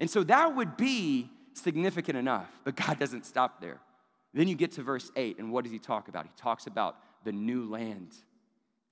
[0.00, 3.78] And so that would be significant enough, but God doesn't stop there.
[4.36, 6.26] Then you get to verse 8, and what does he talk about?
[6.26, 8.14] He talks about the new land.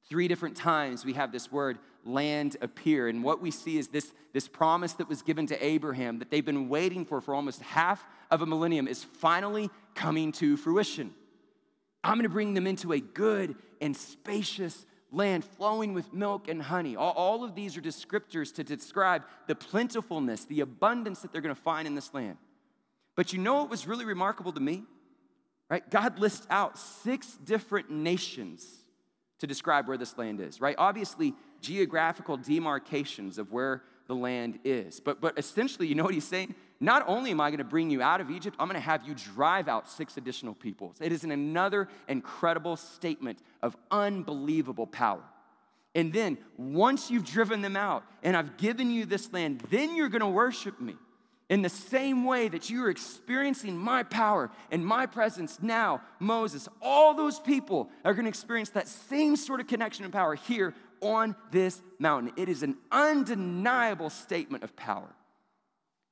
[0.09, 3.09] Three different times we have this word land appear.
[3.09, 6.45] And what we see is this, this promise that was given to Abraham that they've
[6.45, 11.13] been waiting for for almost half of a millennium is finally coming to fruition.
[12.03, 16.63] I'm going to bring them into a good and spacious land flowing with milk and
[16.63, 16.97] honey.
[16.97, 21.55] All, all of these are descriptors to describe the plentifulness, the abundance that they're going
[21.55, 22.39] to find in this land.
[23.15, 24.85] But you know what was really remarkable to me?
[25.75, 25.91] Right?
[25.91, 28.65] God lists out six different nations
[29.41, 30.77] to describe where this land is, right?
[30.79, 35.01] Obviously, geographical demarcations of where the land is.
[35.01, 36.55] But, but essentially, you know what he's saying?
[36.79, 39.05] Not only am I going to bring you out of Egypt, I'm going to have
[39.05, 40.99] you drive out six additional peoples.
[41.01, 45.25] It is another incredible statement of unbelievable power.
[45.97, 50.09] And then, once you've driven them out and I've given you this land, then you're
[50.09, 50.95] going to worship me.
[51.55, 56.69] In the same way that you are experiencing my power and my presence now, Moses,
[56.83, 60.75] all those people are going to experience that same sort of connection and power here
[61.01, 62.33] on this mountain.
[62.37, 65.15] It is an undeniable statement of power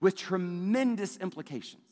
[0.00, 1.82] with tremendous implications.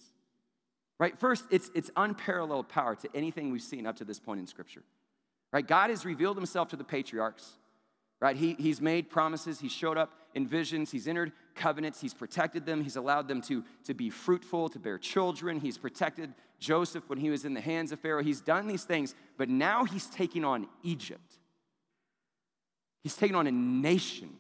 [1.01, 1.19] Right?
[1.19, 4.85] First, it's, it's unparalleled power to anything we've seen up to this point in Scripture.
[5.53, 5.67] Right?
[5.67, 7.51] God has revealed himself to the patriarchs.
[8.21, 8.37] Right?
[8.37, 12.83] He, he's made promises, He showed up in visions, He's entered covenants, He's protected them,
[12.83, 17.31] He's allowed them to, to be fruitful, to bear children, He's protected Joseph when he
[17.31, 18.23] was in the hands of Pharaoh.
[18.23, 21.39] He's done these things, but now He's taking on Egypt.
[23.03, 24.31] He's taking on a nation.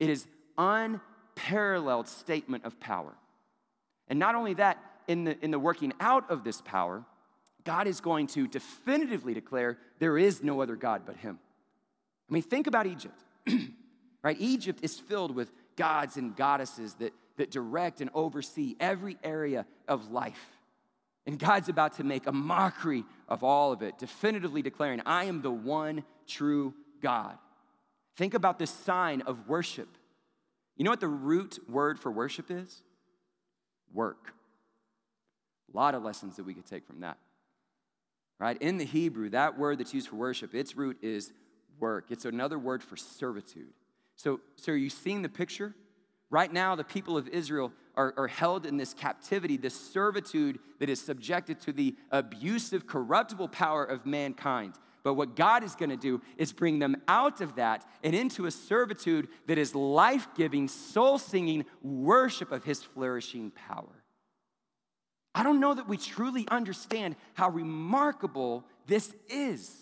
[0.00, 0.26] It is
[0.58, 3.14] unparalleled statement of power.
[4.08, 7.04] And not only that, in the, in the working out of this power,
[7.64, 11.38] God is going to definitively declare there is no other God but Him.
[12.28, 13.18] I mean, think about Egypt,
[14.22, 14.36] right?
[14.38, 20.10] Egypt is filled with gods and goddesses that, that direct and oversee every area of
[20.10, 20.58] life.
[21.26, 25.42] And God's about to make a mockery of all of it, definitively declaring, I am
[25.42, 27.36] the one true God.
[28.16, 29.88] Think about this sign of worship.
[30.76, 32.82] You know what the root word for worship is?
[33.92, 34.32] Work.
[35.72, 37.18] A lot of lessons that we could take from that.
[38.38, 38.60] Right?
[38.60, 41.32] In the Hebrew, that word that's used for worship, its root is
[41.78, 42.06] work.
[42.10, 43.72] It's another word for servitude.
[44.20, 45.74] So, so are you seeing the picture?
[46.28, 50.90] Right now, the people of Israel are, are, held in this captivity, this servitude that
[50.90, 54.74] is subjected to the abusive, corruptible power of mankind.
[55.02, 58.44] But what God is going to do is bring them out of that and into
[58.44, 64.04] a servitude that is life giving, soul singing worship of His flourishing power.
[65.34, 69.74] I don't know that we truly understand how remarkable this is.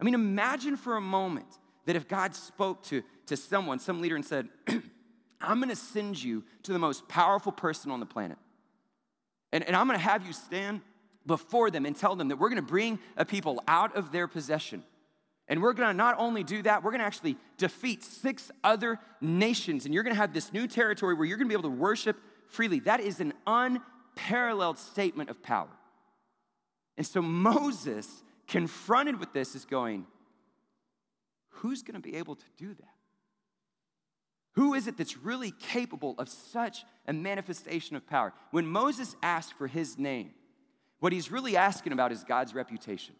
[0.00, 4.16] I mean, imagine for a moment that if God spoke to, to someone, some leader,
[4.16, 4.48] and said,
[5.40, 8.38] I'm gonna send you to the most powerful person on the planet.
[9.52, 10.80] And, and I'm gonna have you stand
[11.26, 14.82] before them and tell them that we're gonna bring a people out of their possession.
[15.46, 19.84] And we're gonna not only do that, we're gonna actually defeat six other nations.
[19.84, 22.16] And you're gonna have this new territory where you're gonna be able to worship
[22.48, 22.80] freely.
[22.80, 25.68] That is an unparalleled statement of power.
[26.96, 28.08] And so Moses,
[28.46, 30.06] confronted with this, is going,
[31.58, 32.93] Who's gonna be able to do that?
[34.54, 38.32] Who is it that's really capable of such a manifestation of power?
[38.50, 40.30] When Moses asked for his name,
[41.00, 43.14] what he's really asking about is God's reputation.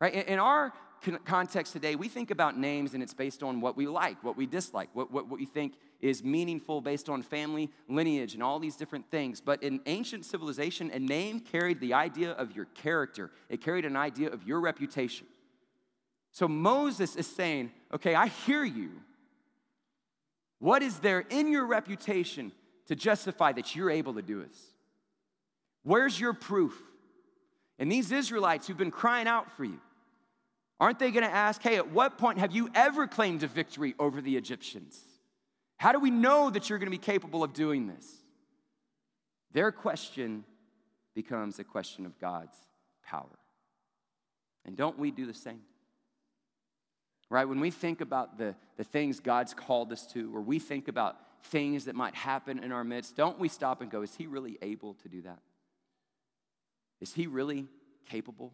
[0.00, 0.12] Right?
[0.12, 0.72] In our
[1.24, 4.46] context today, we think about names and it's based on what we like, what we
[4.46, 8.76] dislike, what, what, what we think is meaningful based on family lineage and all these
[8.76, 9.40] different things.
[9.40, 13.96] But in ancient civilization, a name carried the idea of your character, it carried an
[13.96, 15.26] idea of your reputation.
[16.32, 18.90] So Moses is saying, okay, I hear you,
[20.58, 22.52] what is there in your reputation
[22.86, 24.58] to justify that you're able to do this?
[25.82, 26.74] Where's your proof?
[27.78, 29.80] And these Israelites who've been crying out for you,
[30.80, 34.20] aren't they gonna ask, hey, at what point have you ever claimed a victory over
[34.20, 34.98] the Egyptians?
[35.76, 38.06] How do we know that you're gonna be capable of doing this?
[39.52, 40.44] Their question
[41.14, 42.56] becomes a question of God's
[43.04, 43.38] power.
[44.64, 45.60] And don't we do the same?
[47.30, 47.44] Right?
[47.44, 51.16] When we think about the, the things God's called us to, or we think about
[51.44, 54.58] things that might happen in our midst, don't we stop and go, is He really
[54.62, 55.38] able to do that?
[57.00, 57.66] Is He really
[58.08, 58.52] capable?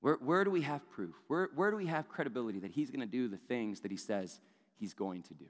[0.00, 1.14] Where, where do we have proof?
[1.28, 3.96] Where, where do we have credibility that He's going to do the things that He
[3.96, 4.40] says
[4.78, 5.46] He's going to do?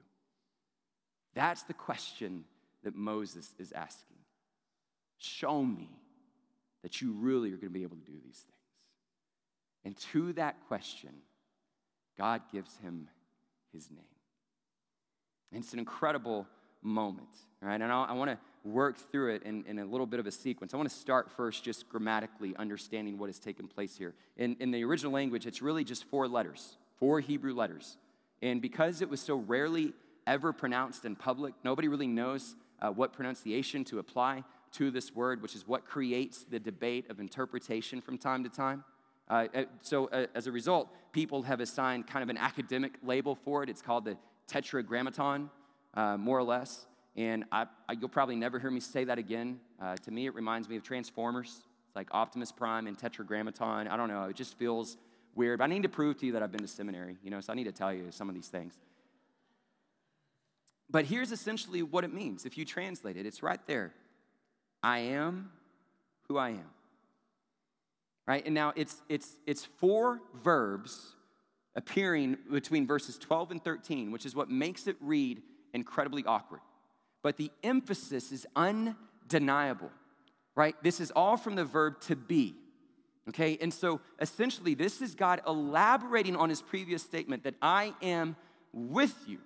[1.33, 2.43] That's the question
[2.83, 4.17] that Moses is asking.
[5.17, 5.89] Show me
[6.81, 8.57] that you really are going to be able to do these things.
[9.85, 11.11] And to that question,
[12.17, 13.07] God gives him
[13.73, 13.99] his name.
[15.51, 16.47] And it's an incredible
[16.81, 17.29] moment,
[17.61, 17.81] right?
[17.81, 20.31] And I, I want to work through it in, in, a little bit of a
[20.31, 20.73] sequence.
[20.73, 24.13] I want to start first just grammatically understanding what has taken place here.
[24.37, 27.97] In, in the original language, it's really just four letters, four Hebrew letters.
[28.41, 29.93] And because it was so rarely
[30.27, 34.43] ever pronounced in public, nobody really knows uh, what pronunciation to apply
[34.73, 38.83] to this word, which is what creates the debate of interpretation from time to time.
[39.31, 43.33] Uh, uh, so, uh, as a result, people have assigned kind of an academic label
[43.33, 43.69] for it.
[43.69, 44.17] It's called the
[44.47, 45.49] Tetragrammaton,
[45.93, 46.85] uh, more or less.
[47.15, 49.61] And I, I, you'll probably never hear me say that again.
[49.81, 51.61] Uh, to me, it reminds me of Transformers.
[51.87, 53.87] It's like Optimus Prime and Tetragrammaton.
[53.87, 54.97] I don't know, it just feels
[55.33, 55.59] weird.
[55.59, 57.53] But I need to prove to you that I've been to seminary, you know, so
[57.53, 58.77] I need to tell you some of these things.
[60.89, 62.45] But here's essentially what it means.
[62.45, 63.93] If you translate it, it's right there
[64.83, 65.51] I am
[66.27, 66.69] who I am
[68.27, 68.45] right?
[68.45, 71.15] And now it's, it's, it's four verbs
[71.75, 75.41] appearing between verses 12 and 13, which is what makes it read
[75.73, 76.61] incredibly awkward.
[77.23, 79.91] But the emphasis is undeniable,
[80.55, 80.75] right?
[80.83, 82.55] This is all from the verb to be.
[83.29, 88.35] Okay, and so essentially, this is God elaborating on his previous statement that I am
[88.73, 89.37] with you.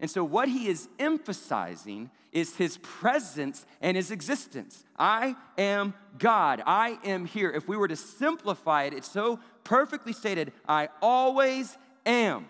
[0.00, 4.84] And so, what he is emphasizing is his presence and his existence.
[4.98, 6.62] I am God.
[6.66, 7.50] I am here.
[7.50, 11.76] If we were to simplify it, it's so perfectly stated I always
[12.06, 12.46] am.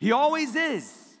[0.00, 1.14] He always is.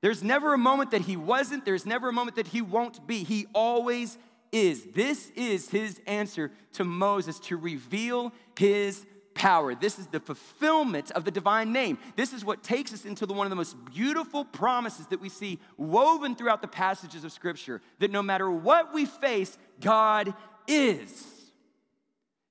[0.00, 3.24] There's never a moment that he wasn't, there's never a moment that he won't be.
[3.24, 4.16] He always
[4.52, 4.84] is.
[4.94, 9.04] This is his answer to Moses to reveal his
[9.38, 9.74] power.
[9.74, 11.98] This is the fulfillment of the divine name.
[12.16, 15.28] This is what takes us into the, one of the most beautiful promises that we
[15.28, 20.34] see woven throughout the passages of Scripture that no matter what we face, God
[20.66, 21.26] is.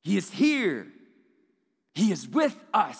[0.01, 0.87] He is here,
[1.93, 2.99] He is with us.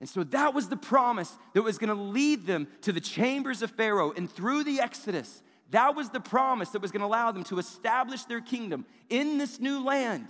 [0.00, 3.62] And so that was the promise that was going to lead them to the chambers
[3.62, 5.42] of Pharaoh and through the Exodus.
[5.70, 9.38] That was the promise that was going to allow them to establish their kingdom in
[9.38, 10.28] this new land.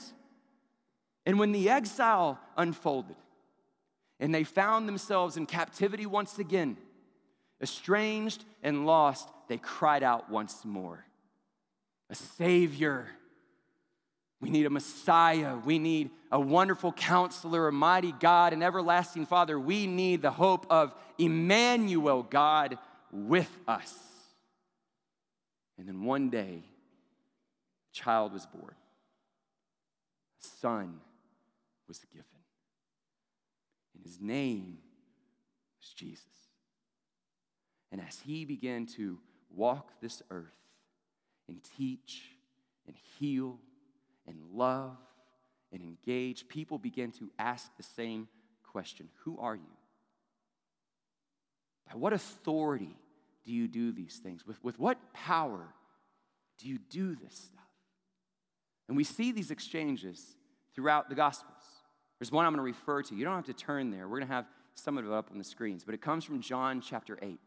[1.27, 3.17] And when the exile unfolded
[4.21, 6.77] and they found themselves in captivity once again,
[7.61, 11.05] estranged and lost, they cried out once more
[12.09, 13.09] A Savior.
[14.41, 15.57] We need a Messiah.
[15.57, 19.59] We need a wonderful counselor, a mighty God, an everlasting Father.
[19.59, 22.79] We need the hope of Emmanuel, God
[23.11, 23.93] with us.
[25.79, 28.75] And then one day, a child was born,
[30.43, 31.01] a son
[31.89, 32.25] was given.
[33.95, 34.79] And his name
[35.81, 36.25] was Jesus.
[37.93, 39.19] And as he began to
[39.51, 40.57] walk this earth
[41.49, 42.33] and teach
[42.87, 43.59] and heal
[44.27, 44.97] and love
[45.73, 48.29] and engage, people began to ask the same
[48.65, 49.77] question Who are you?
[51.89, 52.97] By what authority
[53.45, 54.47] do you do these things?
[54.47, 55.69] With, with what power
[56.59, 57.63] do you do this stuff?
[58.89, 60.37] And we see these exchanges
[60.75, 61.56] throughout the Gospels.
[62.19, 63.15] There's one I'm going to refer to.
[63.15, 64.09] You don't have to turn there.
[64.09, 66.41] We're going to have some of it up on the screens, but it comes from
[66.41, 67.29] John chapter 8.
[67.29, 67.39] All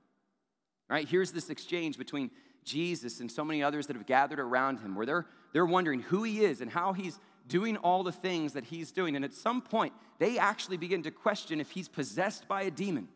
[0.89, 2.31] right, here's this exchange between
[2.63, 6.23] Jesus and so many others that have gathered around him where they're, they're wondering who
[6.23, 9.15] he is and how he's doing all the things that he's doing.
[9.15, 13.07] And at some point, they actually begin to question if he's possessed by a demon.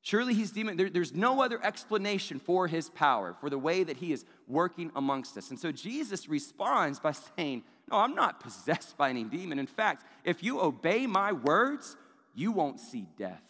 [0.00, 0.76] Surely he's demon.
[0.76, 4.90] There, there's no other explanation for his power, for the way that he is working
[4.96, 5.50] amongst us.
[5.50, 7.62] And so Jesus responds by saying,
[7.92, 9.58] No, I'm not possessed by any demon.
[9.58, 11.94] In fact, if you obey my words,
[12.34, 13.42] you won't see death.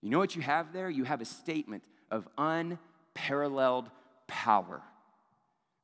[0.00, 0.90] You know what you have there?
[0.90, 3.90] You have a statement of unparalleled
[4.26, 4.82] power.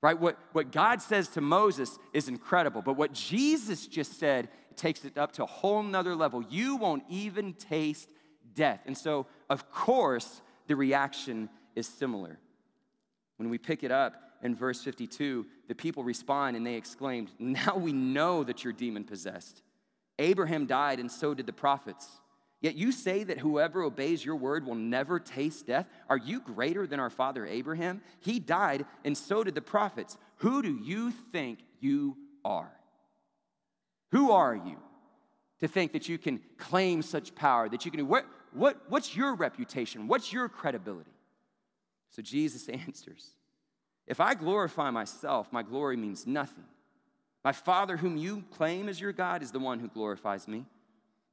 [0.02, 0.18] Right?
[0.18, 5.16] What, what God says to Moses is incredible, but what Jesus just said takes it
[5.16, 6.42] up to a whole nother level.
[6.42, 8.10] You won't even taste
[8.54, 8.80] death.
[8.84, 12.40] And so, of course, the reaction is similar.
[13.36, 17.76] When we pick it up in verse 52, the people respond and they exclaimed, Now
[17.76, 19.62] we know that you're demon possessed.
[20.18, 22.08] Abraham died, and so did the prophets.
[22.60, 25.86] Yet you say that whoever obeys your word will never taste death.
[26.08, 28.00] Are you greater than our father Abraham?
[28.20, 30.16] He died, and so did the prophets.
[30.36, 32.72] Who do you think you are?
[34.10, 34.78] Who are you
[35.60, 38.06] to think that you can claim such power, that you can do?
[38.06, 40.08] What, what, what's your reputation?
[40.08, 41.12] What's your credibility?
[42.10, 43.34] So Jesus answers
[44.08, 46.64] If I glorify myself, my glory means nothing.
[47.44, 50.64] My Father, whom you claim as your God, is the one who glorifies me.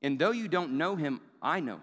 [0.03, 1.81] And though you don't know him, I know him.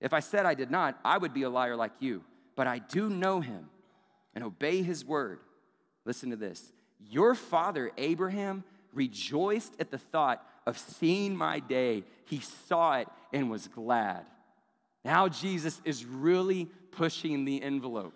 [0.00, 2.22] If I said I did not, I would be a liar like you.
[2.56, 3.70] But I do know him
[4.34, 5.38] and obey his word.
[6.04, 6.72] Listen to this.
[7.08, 12.04] Your father, Abraham, rejoiced at the thought of seeing my day.
[12.26, 14.26] He saw it and was glad.
[15.04, 18.14] Now Jesus is really pushing the envelope,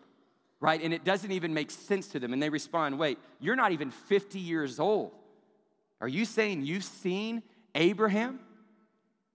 [0.61, 0.83] right?
[0.83, 2.33] And it doesn't even make sense to them.
[2.33, 5.13] And they respond, wait, you're not even 50 years old.
[6.01, 7.43] Are you saying you've seen
[7.75, 8.41] Abraham?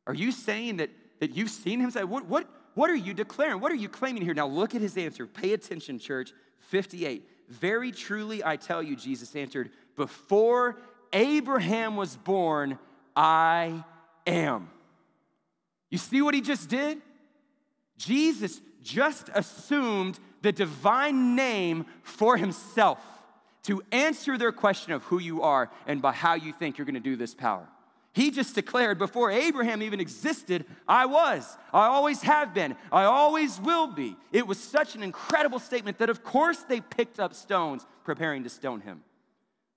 [0.05, 1.91] Are you saying that, that you've seen him?
[2.09, 3.59] What, what, what are you declaring?
[3.59, 4.33] What are you claiming here?
[4.33, 5.25] Now look at his answer.
[5.25, 6.33] Pay attention, church.
[6.69, 7.29] 58.
[7.49, 10.77] Very truly, I tell you, Jesus answered, before
[11.11, 12.79] Abraham was born,
[13.15, 13.83] I
[14.25, 14.69] am.
[15.89, 17.01] You see what he just did?
[17.97, 22.99] Jesus just assumed the divine name for himself
[23.63, 26.93] to answer their question of who you are and by how you think you're going
[26.93, 27.67] to do this power.
[28.11, 31.57] He just declared before Abraham even existed, I was.
[31.73, 32.75] I always have been.
[32.91, 34.15] I always will be.
[34.31, 38.49] It was such an incredible statement that, of course, they picked up stones preparing to
[38.49, 39.01] stone him.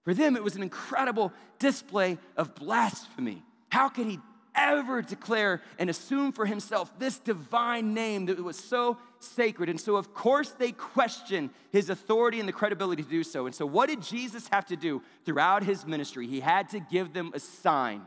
[0.04, 3.42] For them, it was an incredible display of blasphemy.
[3.70, 4.20] How could he
[4.54, 9.68] ever declare and assume for himself this divine name that was so sacred?
[9.68, 13.46] And so, of course, they question his authority and the credibility to do so.
[13.46, 16.26] And so, what did Jesus have to do throughout his ministry?
[16.26, 18.02] He had to give them a sign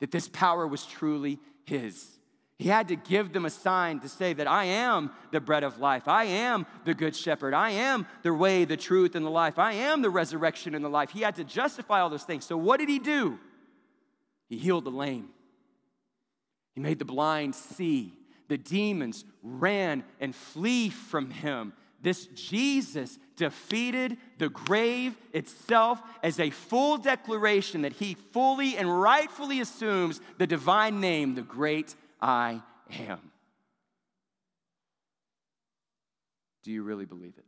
[0.00, 2.06] that this power was truly his.
[2.56, 5.78] He had to give them a sign to say that I am the bread of
[5.78, 6.06] life.
[6.06, 7.52] I am the good shepherd.
[7.52, 9.58] I am the way, the truth, and the life.
[9.58, 11.10] I am the resurrection and the life.
[11.10, 12.44] He had to justify all those things.
[12.44, 13.38] So, what did he do?
[14.48, 15.30] He healed the lame,
[16.74, 18.12] he made the blind see.
[18.48, 21.72] The demons ran and flee from him.
[22.02, 29.60] This Jesus defeated the grave itself as a full declaration that he fully and rightfully
[29.60, 32.60] assumes the divine name, the great I
[32.98, 33.30] am.
[36.62, 37.44] Do you really believe it?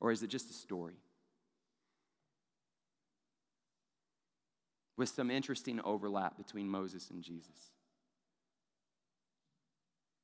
[0.00, 0.94] Or is it just a story?
[4.96, 7.72] With some interesting overlap between Moses and Jesus.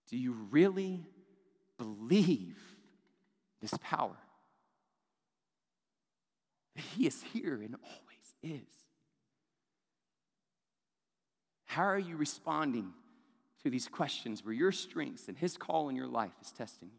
[0.09, 1.07] Do you really
[1.79, 2.59] believe
[3.61, 4.17] this power?
[6.75, 8.69] He is here and always is.
[11.65, 12.93] How are you responding
[13.63, 16.99] to these questions where your strengths and His call in your life is testing you?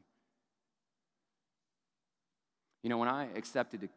[2.81, 3.89] You know, when I accepted to,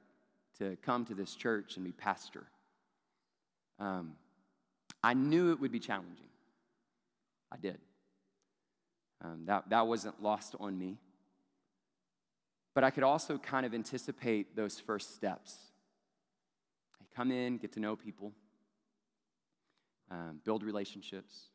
[0.58, 2.44] to come to this church and be pastor,
[3.78, 4.12] um,
[5.02, 6.28] I knew it would be challenging.
[7.52, 7.78] I did.
[9.24, 10.98] Um, that, that wasn't lost on me.
[12.74, 15.56] But I could also kind of anticipate those first steps.
[17.00, 18.32] I come in, get to know people,
[20.10, 21.46] um, build relationships,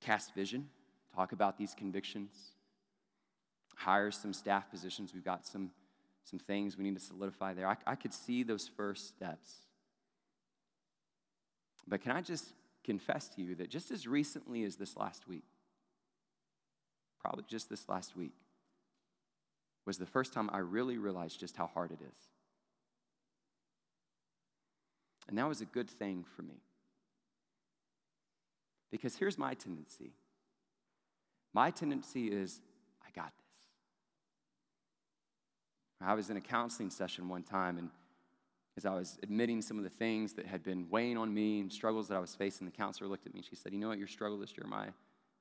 [0.00, 0.68] cast vision,
[1.14, 2.52] talk about these convictions,
[3.74, 5.12] hire some staff positions.
[5.12, 5.70] We've got some,
[6.22, 7.66] some things we need to solidify there.
[7.66, 9.67] I, I could see those first steps.
[11.88, 12.52] But can I just
[12.84, 15.44] confess to you that just as recently as this last week,
[17.20, 18.32] probably just this last week,
[19.86, 22.28] was the first time I really realized just how hard it is.
[25.28, 26.60] And that was a good thing for me.
[28.90, 30.12] Because here's my tendency
[31.54, 32.60] my tendency is,
[33.02, 33.66] I got this.
[36.00, 37.90] I was in a counseling session one time, and
[38.78, 41.72] as I was admitting some of the things that had been weighing on me and
[41.72, 43.88] struggles that I was facing, the counselor looked at me and she said, You know
[43.88, 44.92] what your struggle is, Jeremiah?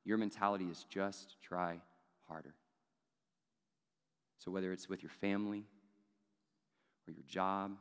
[0.05, 1.79] Your mentality is just try
[2.27, 2.55] harder.
[4.39, 5.65] So, whether it's with your family
[7.07, 7.77] or your job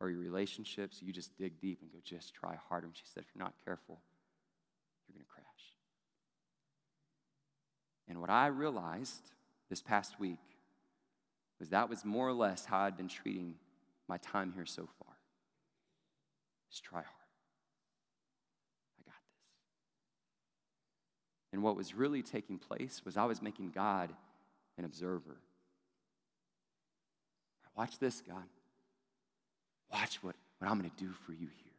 [0.00, 2.88] or your relationships, you just dig deep and go, just try harder.
[2.88, 4.00] And she said, if you're not careful,
[5.06, 5.44] you're going to crash.
[8.08, 9.30] And what I realized
[9.68, 10.40] this past week
[11.60, 13.54] was that was more or less how I'd been treating
[14.10, 15.14] my time here so far.
[16.68, 17.06] Just try hard.
[18.98, 19.46] I got this.
[21.52, 24.12] And what was really taking place was I was making God
[24.76, 25.36] an observer.
[27.76, 28.42] Watch this, God.
[29.92, 31.72] Watch what, what I'm going to do for you here.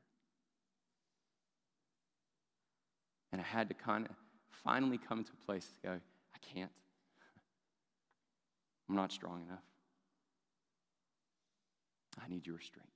[3.34, 4.16] And I had to kind of
[4.64, 6.72] finally come to a place to go, I can't.
[8.90, 9.64] I'm not strong enough.
[12.20, 12.90] I need your strength.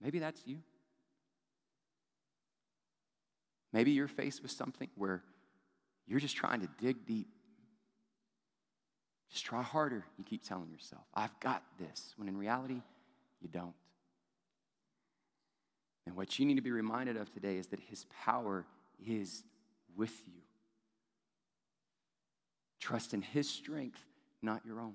[0.00, 0.58] Maybe that's you.
[3.72, 5.22] Maybe you're faced with something where
[6.06, 7.28] you're just trying to dig deep.
[9.30, 11.04] Just try harder, you keep telling yourself.
[11.14, 12.82] I've got this, when in reality,
[13.40, 13.74] you don't.
[16.06, 18.66] And what you need to be reminded of today is that His power
[19.06, 19.44] is
[19.96, 20.42] with you.
[22.78, 24.04] Trust in His strength,
[24.42, 24.94] not your own.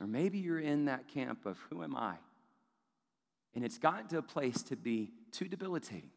[0.00, 2.14] Or maybe you're in that camp of who am I?
[3.54, 6.10] And it's gotten to a place to be too debilitating.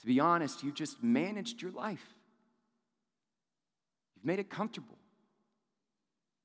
[0.00, 2.04] To be honest, you've just managed your life.
[4.16, 4.98] You've made it comfortable,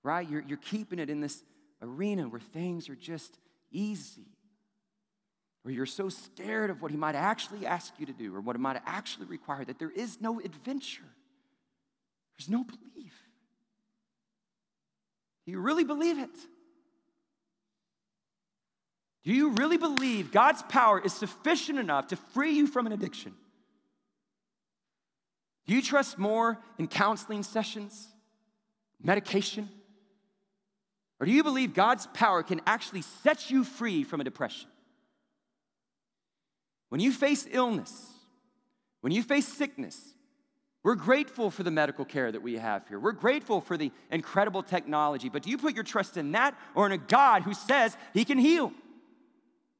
[0.04, 0.30] right?
[0.30, 1.44] You're, you're keeping it in this
[1.82, 3.38] arena where things are just
[3.72, 4.28] easy.
[5.66, 8.56] Or you're so scared of what he might actually ask you to do or what
[8.56, 11.04] it might actually require that there is no adventure.
[12.38, 13.14] There's no belief.
[15.50, 16.30] Do you really believe it?
[19.24, 23.34] Do you really believe God's power is sufficient enough to free you from an addiction?
[25.66, 28.10] Do you trust more in counseling sessions,
[29.02, 29.70] medication?
[31.20, 34.70] Or do you believe God's power can actually set you free from a depression?
[36.90, 38.14] When you face illness,
[39.02, 40.14] when you face sickness,
[40.84, 43.00] we're grateful for the medical care that we have here.
[43.00, 45.28] We're grateful for the incredible technology.
[45.28, 48.24] But do you put your trust in that or in a God who says he
[48.24, 48.72] can heal?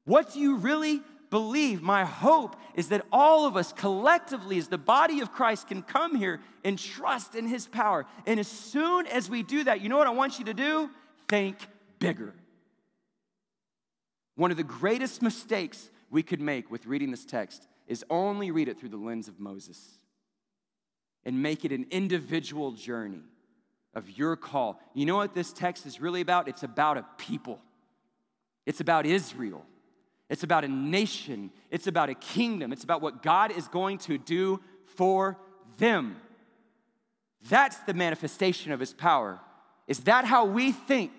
[0.04, 4.78] What do you really believe, my hope is that all of us collectively, as the
[4.78, 8.04] body of Christ, can come here and trust in His power.
[8.26, 10.90] And as soon as we do that, you know what I want you to do?
[11.28, 11.56] Think
[11.98, 12.34] bigger.
[14.34, 18.68] One of the greatest mistakes we could make with reading this text is only read
[18.68, 19.99] it through the lens of Moses
[21.24, 23.22] and make it an individual journey
[23.94, 24.80] of your call.
[24.94, 26.48] You know what this text is really about?
[26.48, 27.60] It's about a people,
[28.66, 29.64] it's about Israel.
[30.30, 31.50] It's about a nation.
[31.72, 32.72] It's about a kingdom.
[32.72, 34.60] It's about what God is going to do
[34.94, 35.36] for
[35.76, 36.16] them.
[37.48, 39.40] That's the manifestation of his power.
[39.88, 41.10] Is that how we think?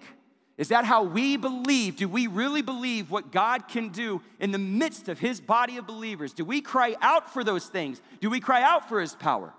[0.58, 1.98] Is that how we believe?
[1.98, 5.86] Do we really believe what God can do in the midst of his body of
[5.86, 6.34] believers?
[6.34, 8.02] Do we cry out for those things?
[8.22, 9.54] Do we cry out for his power?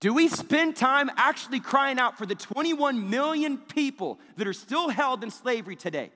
[0.00, 4.88] Do we spend time actually crying out for the 21 million people that are still
[4.88, 6.10] held in slavery today?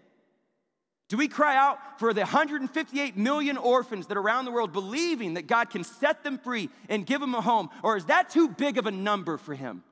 [1.08, 5.34] Do we cry out for the 158 million orphans that are around the world believing
[5.34, 7.68] that God can set them free and give them a home?
[7.82, 9.82] Or is that too big of a number for Him?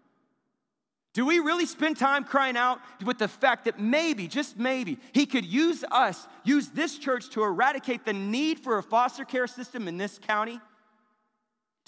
[1.12, 5.26] Do we really spend time crying out with the fact that maybe, just maybe, He
[5.26, 9.88] could use us, use this church to eradicate the need for a foster care system
[9.88, 10.60] in this county?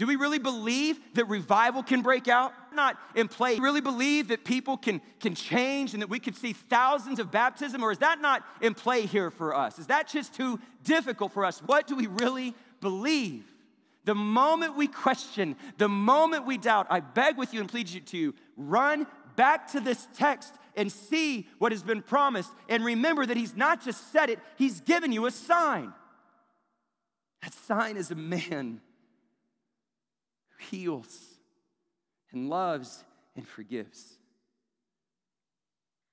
[0.02, 2.52] Do we really believe that revival can break out?
[2.74, 3.54] Not in play.
[3.54, 7.20] Do we really believe that people can, can change and that we could see thousands
[7.20, 7.84] of baptism?
[7.84, 9.78] Or is that not in play here for us?
[9.78, 11.60] Is that just too difficult for us?
[11.60, 13.44] What do we really believe?
[14.04, 18.00] The moment we question, the moment we doubt, I beg with you and plead you
[18.00, 22.50] to run back to this text and see what has been promised.
[22.68, 25.92] And remember that He's not just said it, He's given you a sign.
[27.40, 28.80] That sign is a man
[30.62, 31.18] heals
[32.32, 33.04] and loves
[33.36, 34.18] and forgives.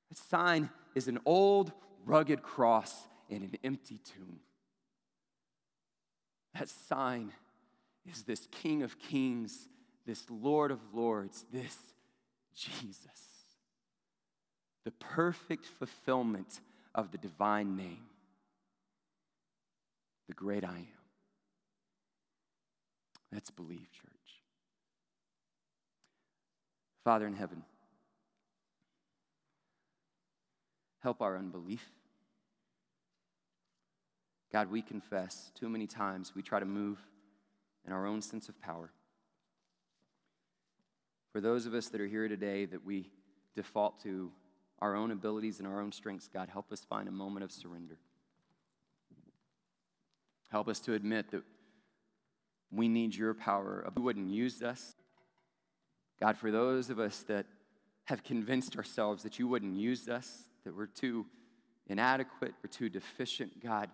[0.09, 1.71] That sign is an old,
[2.05, 2.93] rugged cross
[3.29, 4.39] in an empty tomb.
[6.55, 7.31] That sign
[8.09, 9.69] is this King of Kings,
[10.05, 11.77] this Lord of Lords, this
[12.55, 12.97] Jesus.
[14.85, 16.61] The perfect fulfillment
[16.95, 18.05] of the divine name,
[20.27, 20.87] the great I am.
[23.31, 24.18] Let's believe, church.
[27.09, 27.63] Father in heaven,
[31.01, 31.83] help our unbelief.
[34.53, 36.99] God, we confess too many times we try to move
[37.87, 38.91] in our own sense of power.
[41.31, 43.09] For those of us that are here today that we
[43.55, 44.31] default to
[44.77, 47.97] our own abilities and our own strengths, God, help us find a moment of surrender.
[50.51, 51.41] Help us to admit that
[52.71, 53.91] we need your power.
[53.97, 54.93] You wouldn't use us.
[56.21, 57.45] God, for those of us that
[58.05, 61.25] have convinced ourselves that you wouldn't use us, that we're too
[61.87, 63.89] inadequate, we're too deficient, God,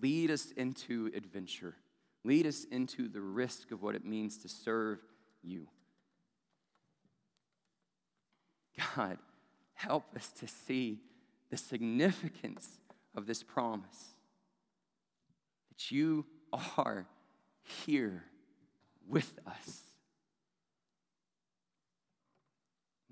[0.00, 1.74] lead us into adventure.
[2.24, 4.98] Lead us into the risk of what it means to serve
[5.42, 5.68] you.
[8.96, 9.18] God,
[9.74, 11.00] help us to see
[11.50, 12.68] the significance
[13.14, 14.14] of this promise
[15.68, 16.26] that you
[16.76, 17.06] are
[17.62, 18.24] here
[19.08, 19.85] with us.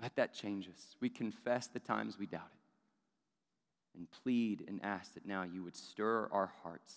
[0.05, 0.97] Let that change us.
[1.01, 5.75] We confess the times we doubt it and plead and ask that now you would
[5.75, 6.95] stir our hearts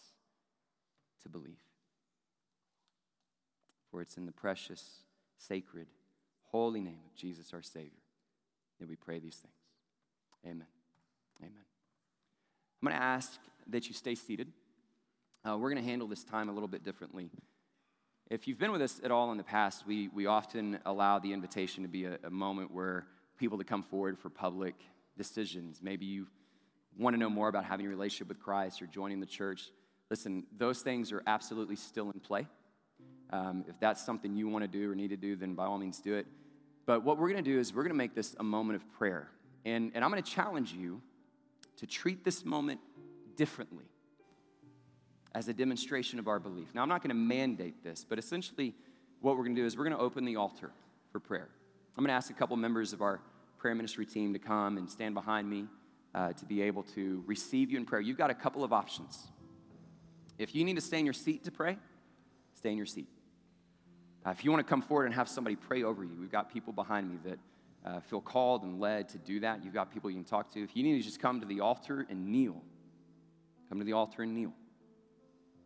[1.24, 1.56] to believe.
[3.90, 4.84] For it's in the precious,
[5.38, 5.88] sacred,
[6.52, 7.92] holy name of Jesus our Savior
[8.82, 9.54] that we pray these things.
[10.46, 10.68] Amen.
[11.40, 11.54] Amen.
[12.82, 14.52] I'm going to ask that you stay seated.
[15.46, 17.30] Uh, we're going to handle this time a little bit differently.
[18.30, 21.32] If you've been with us at all in the past, we, we often allow the
[21.32, 23.08] invitation to be a, a moment where
[23.38, 24.76] people to come forward for public
[25.18, 25.80] decisions.
[25.82, 26.28] Maybe you
[26.98, 29.72] want to know more about having a relationship with Christ or joining the church.
[30.10, 32.48] Listen, those things are absolutely still in play.
[33.30, 35.78] Um, if that's something you want to do or need to do, then by all
[35.78, 36.28] means do it.
[36.86, 38.92] But what we're going to do is we're going to make this a moment of
[38.98, 39.30] prayer.
[39.64, 41.02] And, and I'm going to challenge you
[41.78, 42.82] to treat this moment
[43.38, 43.86] differently
[45.38, 46.74] as a demonstration of our belief.
[46.74, 48.74] Now, I'm not going to mandate this, but essentially,
[49.22, 50.72] what we're going to do is we're going to open the altar
[51.12, 51.48] for prayer.
[51.96, 53.20] I'm going to ask a couple members of our
[53.60, 55.66] prayer ministry team to come and stand behind me
[56.16, 58.02] uh, to be able to receive you in prayer.
[58.02, 59.28] You've got a couple of options.
[60.40, 61.78] If you need to stay in your seat to pray,
[62.56, 63.08] stay in your seat.
[64.26, 66.52] Uh, if you want to come forward and have somebody pray over you, we've got
[66.52, 67.40] people behind me that
[67.86, 69.64] uh, feel called and led to do that.
[69.64, 70.64] You've got people you can talk to.
[70.64, 72.60] If you need to just come to the altar and kneel,
[73.70, 74.54] come to the altar and kneel.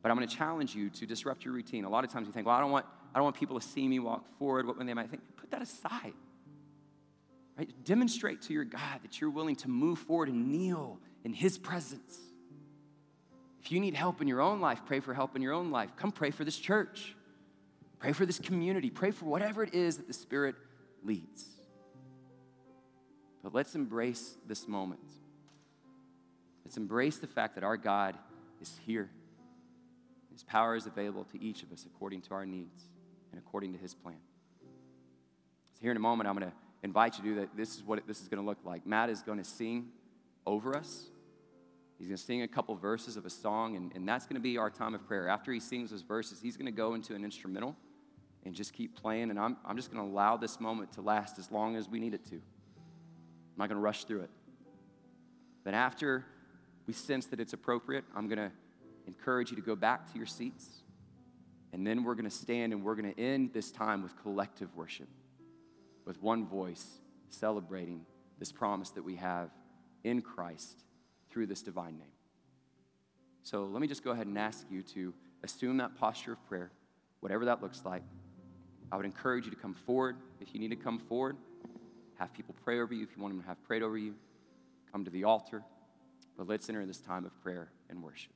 [0.01, 1.85] But I'm going to challenge you to disrupt your routine.
[1.85, 3.65] A lot of times you think, well, I don't want, I don't want people to
[3.65, 5.21] see me walk forward, what when they might think.
[5.37, 6.13] Put that aside.
[7.57, 7.69] Right?
[7.83, 12.17] Demonstrate to your God that you're willing to move forward and kneel in His presence.
[13.61, 15.91] If you need help in your own life, pray for help in your own life.
[15.95, 17.15] Come pray for this church.
[17.99, 18.89] Pray for this community.
[18.89, 20.55] Pray for whatever it is that the Spirit
[21.03, 21.45] leads.
[23.43, 25.01] But let's embrace this moment.
[26.65, 28.17] Let's embrace the fact that our God
[28.59, 29.11] is here.
[30.41, 32.85] His power is available to each of us according to our needs
[33.31, 34.17] and according to His plan.
[35.73, 37.55] So, here in a moment, I'm going to invite you to do that.
[37.55, 38.87] This is what this is going to look like.
[38.87, 39.89] Matt is going to sing
[40.47, 41.11] over us.
[41.99, 44.41] He's going to sing a couple verses of a song, and, and that's going to
[44.41, 45.27] be our time of prayer.
[45.27, 47.75] After he sings those verses, he's going to go into an instrumental
[48.43, 49.29] and just keep playing.
[49.29, 51.99] And I'm, I'm just going to allow this moment to last as long as we
[51.99, 52.37] need it to.
[52.37, 54.31] I'm not going to rush through it.
[55.65, 56.25] Then, after
[56.87, 58.51] we sense that it's appropriate, I'm going to
[59.07, 60.83] encourage you to go back to your seats.
[61.73, 64.75] And then we're going to stand and we're going to end this time with collective
[64.75, 65.07] worship.
[66.05, 66.99] with one voice,
[67.29, 68.05] celebrating
[68.39, 69.49] this promise that we have
[70.03, 70.83] in Christ
[71.29, 72.07] through this divine name.
[73.43, 76.71] So let me just go ahead and ask you to assume that posture of prayer,
[77.19, 78.03] whatever that looks like.
[78.91, 81.37] I would encourage you to come forward if you need to come forward.
[82.19, 84.15] Have people pray over you if you want them to have prayed over you.
[84.91, 85.63] Come to the altar.
[86.37, 88.33] But let's enter this time of prayer and worship.